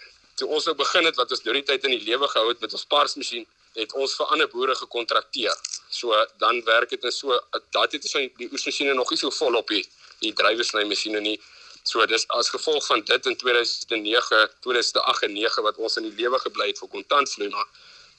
toe 0.41 0.49
ons 0.49 0.69
nou 0.69 0.75
begin 0.79 1.05
het 1.09 1.19
wat 1.21 1.35
ons 1.37 1.45
deur 1.45 1.59
die 1.59 1.67
tyd 1.69 1.85
in 1.85 1.95
die 1.97 2.07
lewe 2.09 2.29
gehou 2.33 2.49
het 2.49 2.63
met 2.65 2.73
ons 2.75 2.87
parsmasjien, 2.95 3.45
het 3.77 3.93
ons 4.01 4.15
vir 4.19 4.33
ander 4.35 4.49
boere 4.51 4.75
gekontrakteer. 4.79 5.61
So 5.93 6.17
dan 6.41 6.63
werk 6.71 6.95
dit 6.95 7.05
net 7.05 7.15
so 7.15 7.37
dat 7.77 7.93
dit 7.93 8.09
is 8.09 8.17
van 8.17 8.31
die 8.41 8.49
oesmasjiene 8.51 8.97
nog 8.97 9.13
nie 9.13 9.21
so 9.21 9.35
vol 9.43 9.61
op 9.61 9.69
die 9.75 9.85
die 10.25 10.33
drywersny 10.33 10.87
masjiene 10.89 11.21
nie. 11.21 11.37
So 11.85 12.05
dis 12.09 12.25
as 12.33 12.49
gevolg 12.49 12.87
van 12.89 13.05
dit 13.05 13.27
in 13.29 13.37
2009, 13.37 14.45
2008 14.65 15.27
en 15.29 15.35
9 15.37 15.65
wat 15.69 15.77
ons 15.77 16.01
in 16.01 16.09
die 16.09 16.17
lewe 16.23 16.41
gebly 16.41 16.71
het 16.73 16.81
vir 16.81 16.89
kontantvloei 16.97 17.51
maar 17.53 17.69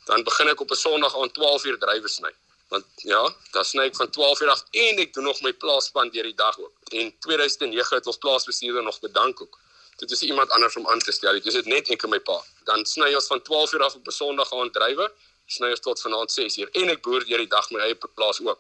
dan 0.06 0.24
begin 0.24 0.54
ek 0.54 0.62
op 0.62 0.72
'n 0.72 0.78
Sondag 0.78 1.16
aan 1.18 1.32
12 1.32 1.66
uur 1.66 1.80
drywersny 1.82 2.30
want 2.68 2.86
ja, 2.96 3.22
dan 3.52 3.66
sny 3.66 3.86
ek 3.90 3.96
van 3.96 4.10
12 4.10 4.42
uur 4.42 4.50
af 4.50 4.64
en 4.72 5.02
ek 5.04 5.14
doen 5.14 5.28
nog 5.30 5.42
my 5.46 5.54
plaasspan 5.54 6.10
deur 6.10 6.26
die 6.28 6.38
dag 6.38 6.58
ook. 6.60 6.74
En 6.92 7.14
2009 7.20 7.98
het 7.98 8.08
ons 8.08 8.18
plaasbestuurder 8.18 8.84
nog 8.84 9.00
bedank 9.00 9.42
ook. 9.42 9.60
Dit 10.02 10.12
is 10.12 10.22
iemand 10.22 10.50
anders 10.50 10.76
om 10.76 10.88
aan 10.88 11.00
te 11.00 11.12
stel. 11.12 11.34
Dit 11.34 11.46
is 11.46 11.70
net 11.72 11.90
ek 11.94 12.04
en 12.04 12.10
my 12.10 12.20
pa. 12.20 12.42
Dan 12.68 12.86
sny 12.86 13.14
ons 13.16 13.28
van 13.32 13.42
12 13.42 13.74
uur 13.74 13.84
af 13.84 13.96
op 13.96 14.08
'n 14.08 14.12
Sondag 14.12 14.54
aan 14.54 14.72
drywe, 14.72 15.12
sny 15.46 15.70
ons 15.70 15.80
tot 15.80 16.02
vanaand 16.02 16.32
6 16.32 16.58
uur 16.58 16.70
en 16.72 16.90
ek 16.90 17.02
boer 17.02 17.26
deur 17.26 17.38
die 17.38 17.54
dag 17.58 17.70
my 17.72 17.80
eie 17.80 17.96
plaas 17.96 18.42
ook. 18.42 18.60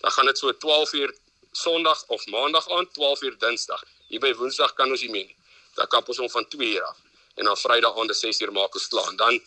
Dan 0.00 0.10
gaan 0.10 0.26
dit 0.26 0.38
so 0.38 0.52
12 0.52 0.92
uur 0.92 1.14
Sondag 1.52 2.04
of 2.06 2.26
Maandag 2.26 2.70
aan, 2.70 2.90
12 2.92 3.22
uur 3.22 3.38
Dinsdag. 3.38 3.82
Hier 4.08 4.20
by 4.20 4.34
Woensdag 4.34 4.74
kan 4.74 4.90
ons 4.90 5.00
nie 5.00 5.10
meer 5.10 5.26
nie. 5.26 5.36
Dan 5.74 5.86
kap 5.86 6.08
ons 6.08 6.18
hom 6.18 6.30
van 6.30 6.48
2 6.48 6.74
uur 6.74 6.82
af 6.82 6.98
en 7.34 7.44
dan 7.44 7.56
Vrydag 7.56 7.96
aand 7.98 8.16
6 8.16 8.40
uur 8.40 8.52
maak 8.52 8.74
ons 8.74 8.88
klaar. 8.88 9.16
Dan 9.16 9.40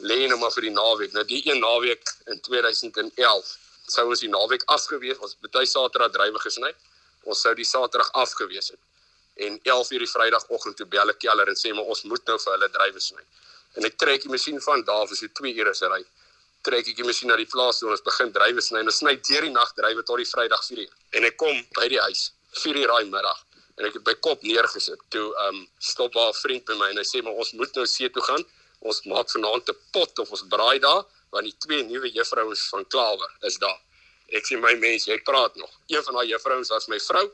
lê 0.00 0.26
nou 0.28 0.38
maar 0.40 0.52
vir 0.54 0.68
die 0.68 0.74
naweek. 0.74 1.12
Nou 1.16 1.24
die 1.28 1.40
een 1.48 1.60
naweek 1.60 2.12
in 2.32 2.40
2011 2.46 3.50
sou 3.90 4.06
ons 4.12 4.22
die 4.24 4.30
naweek 4.30 4.64
afgewees. 4.74 5.18
Ons 5.18 5.36
bety 5.44 5.64
Saterdag 5.68 6.12
drywe 6.14 6.40
gesny. 6.42 6.70
Ons 7.28 7.42
sou 7.44 7.52
die 7.58 7.66
Saterdag 7.68 8.10
afgewees 8.22 8.72
het. 8.72 8.80
En 9.46 9.58
11 9.62 9.90
uur 9.96 10.04
die 10.04 10.10
Vrydagoggend 10.10 10.76
toe 10.76 10.86
bel 10.86 11.12
ek 11.12 11.20
Keller 11.24 11.48
en 11.48 11.58
sê 11.58 11.72
maar 11.74 11.88
ons 11.92 12.02
moet 12.08 12.32
nou 12.32 12.38
vir 12.44 12.56
hulle 12.56 12.70
drywe 12.76 13.02
sny. 13.02 13.22
En 13.78 13.86
ek 13.88 13.98
trek 14.02 14.24
die 14.24 14.32
masjien 14.32 14.60
van 14.64 14.84
daar 14.88 15.06
vir 15.08 15.20
so 15.20 15.34
2 15.40 15.54
ure 15.62 15.74
se 15.74 15.90
ry. 15.90 16.00
Trek 16.66 16.90
ek 16.92 16.96
die 16.98 17.06
masjien 17.06 17.30
na 17.32 17.38
die 17.40 17.48
plaas 17.48 17.80
en 17.82 17.92
ons 17.94 18.04
begin 18.04 18.32
drywe 18.36 18.64
sny. 18.64 18.84
Ons 18.84 19.00
sny 19.02 19.16
deur 19.28 19.46
die 19.48 19.54
nag 19.54 19.74
drywe 19.78 20.04
tot 20.04 20.20
die 20.20 20.28
Vrydag 20.28 20.64
4 20.66 20.84
uur. 20.84 20.96
En 21.16 21.28
ek 21.28 21.38
kom 21.40 21.62
by 21.78 21.88
die 21.92 22.00
huis 22.08 22.30
4 22.62 22.82
uur 22.82 22.94
daai 22.94 23.12
middag 23.12 23.46
en 23.80 23.86
ek 23.88 23.94
het 23.96 24.04
by 24.04 24.14
kop 24.20 24.42
neergesit. 24.44 25.00
Toe 25.14 25.28
ehm 25.30 25.60
um, 25.60 25.60
stop 25.80 26.16
haar 26.20 26.34
vriend 26.42 26.66
by 26.68 26.76
my 26.80 26.90
en 26.92 27.00
hy 27.00 27.06
sê 27.08 27.22
maar 27.24 27.38
ons 27.40 27.54
moet 27.56 27.78
nou 27.78 27.86
see 27.88 28.10
toe 28.12 28.24
gaan 28.26 28.44
ons 28.80 29.02
maak 29.12 29.30
vanaand 29.30 29.68
'n 29.68 29.78
pot 29.92 30.18
of 30.18 30.30
ons 30.30 30.44
braai 30.48 30.78
daar 30.78 31.04
want 31.30 31.44
die 31.44 31.56
twee 31.58 31.84
nuwe 31.84 32.10
juffrouens 32.10 32.68
van 32.68 32.86
Klawer 32.88 33.30
is 33.40 33.58
daar. 33.58 33.80
Ek 34.30 34.46
sê 34.46 34.58
my 34.58 34.74
mens, 34.78 35.06
jy 35.06 35.18
praat 35.22 35.54
nog. 35.56 35.70
Een 35.86 36.02
van 36.02 36.14
daai 36.14 36.28
juffrouens 36.28 36.68
was 36.68 36.88
my 36.88 36.98
vrou 36.98 37.30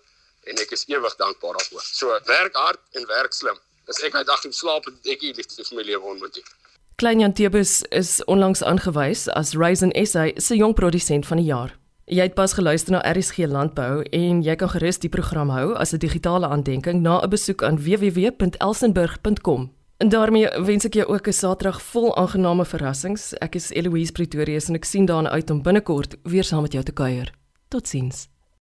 en 0.47 0.61
ek 0.63 0.73
is 0.77 0.85
ewig 0.89 1.17
dankbaar 1.17 1.57
daarvoor. 1.59 1.83
So 1.83 2.19
werk 2.25 2.55
hard 2.55 2.81
en 2.93 3.07
werk 3.07 3.33
slim. 3.33 3.59
As 3.89 4.03
ek 4.03 4.15
uit 4.15 4.27
dag 4.27 4.45
en 4.45 4.53
slaap 4.53 4.85
het 4.85 5.07
ek 5.07 5.21
hier 5.21 5.35
liefde 5.35 5.65
vir 5.65 5.77
my 5.77 5.83
lewe 5.83 6.05
ontmoet. 6.13 6.43
Klein 6.97 7.21
Jan 7.21 7.33
Tebus 7.33 7.83
is 7.91 8.25
onlangs 8.25 8.63
aangewys 8.63 9.29
as 9.29 9.55
Raisin 9.55 9.93
SA 10.07 10.31
se 10.37 10.57
jong 10.57 10.75
produsent 10.75 11.27
van 11.27 11.37
die 11.37 11.51
jaar. 11.51 11.77
Jy 12.07 12.23
het 12.23 12.37
pas 12.39 12.53
geluister 12.55 12.95
na 12.95 13.03
RSG 13.03 13.49
Landbou 13.51 14.05
en 14.15 14.43
jy 14.47 14.55
kan 14.57 14.71
gerus 14.71 15.03
die 15.03 15.11
program 15.11 15.51
hou 15.51 15.75
as 15.75 15.93
'n 15.93 15.99
digitale 15.99 16.47
aandenking 16.47 17.03
na 17.03 17.21
'n 17.21 17.29
besoek 17.29 17.63
aan 17.63 17.77
www.elsenburg.com. 17.77 19.76
En 19.97 20.09
daarmee 20.09 20.49
wens 20.61 20.85
ek 20.85 20.95
jou 20.95 21.07
ook 21.09 21.27
'n 21.29 21.33
Saterdag 21.33 21.83
vol 21.83 22.17
aangename 22.17 22.65
verrassings. 22.65 23.33
Ek 23.35 23.55
is 23.55 23.71
Eloise 23.71 24.13
Pretorius 24.13 24.69
en 24.69 24.75
ek 24.75 24.85
sien 24.85 25.07
daarna 25.07 25.31
uit 25.31 25.51
om 25.51 25.63
binnekort 25.63 26.17
weer 26.23 26.45
saam 26.45 26.63
met 26.63 26.73
jou 26.73 26.85
te 26.85 26.93
kuier. 26.93 27.33
Totsiens. 27.69 28.29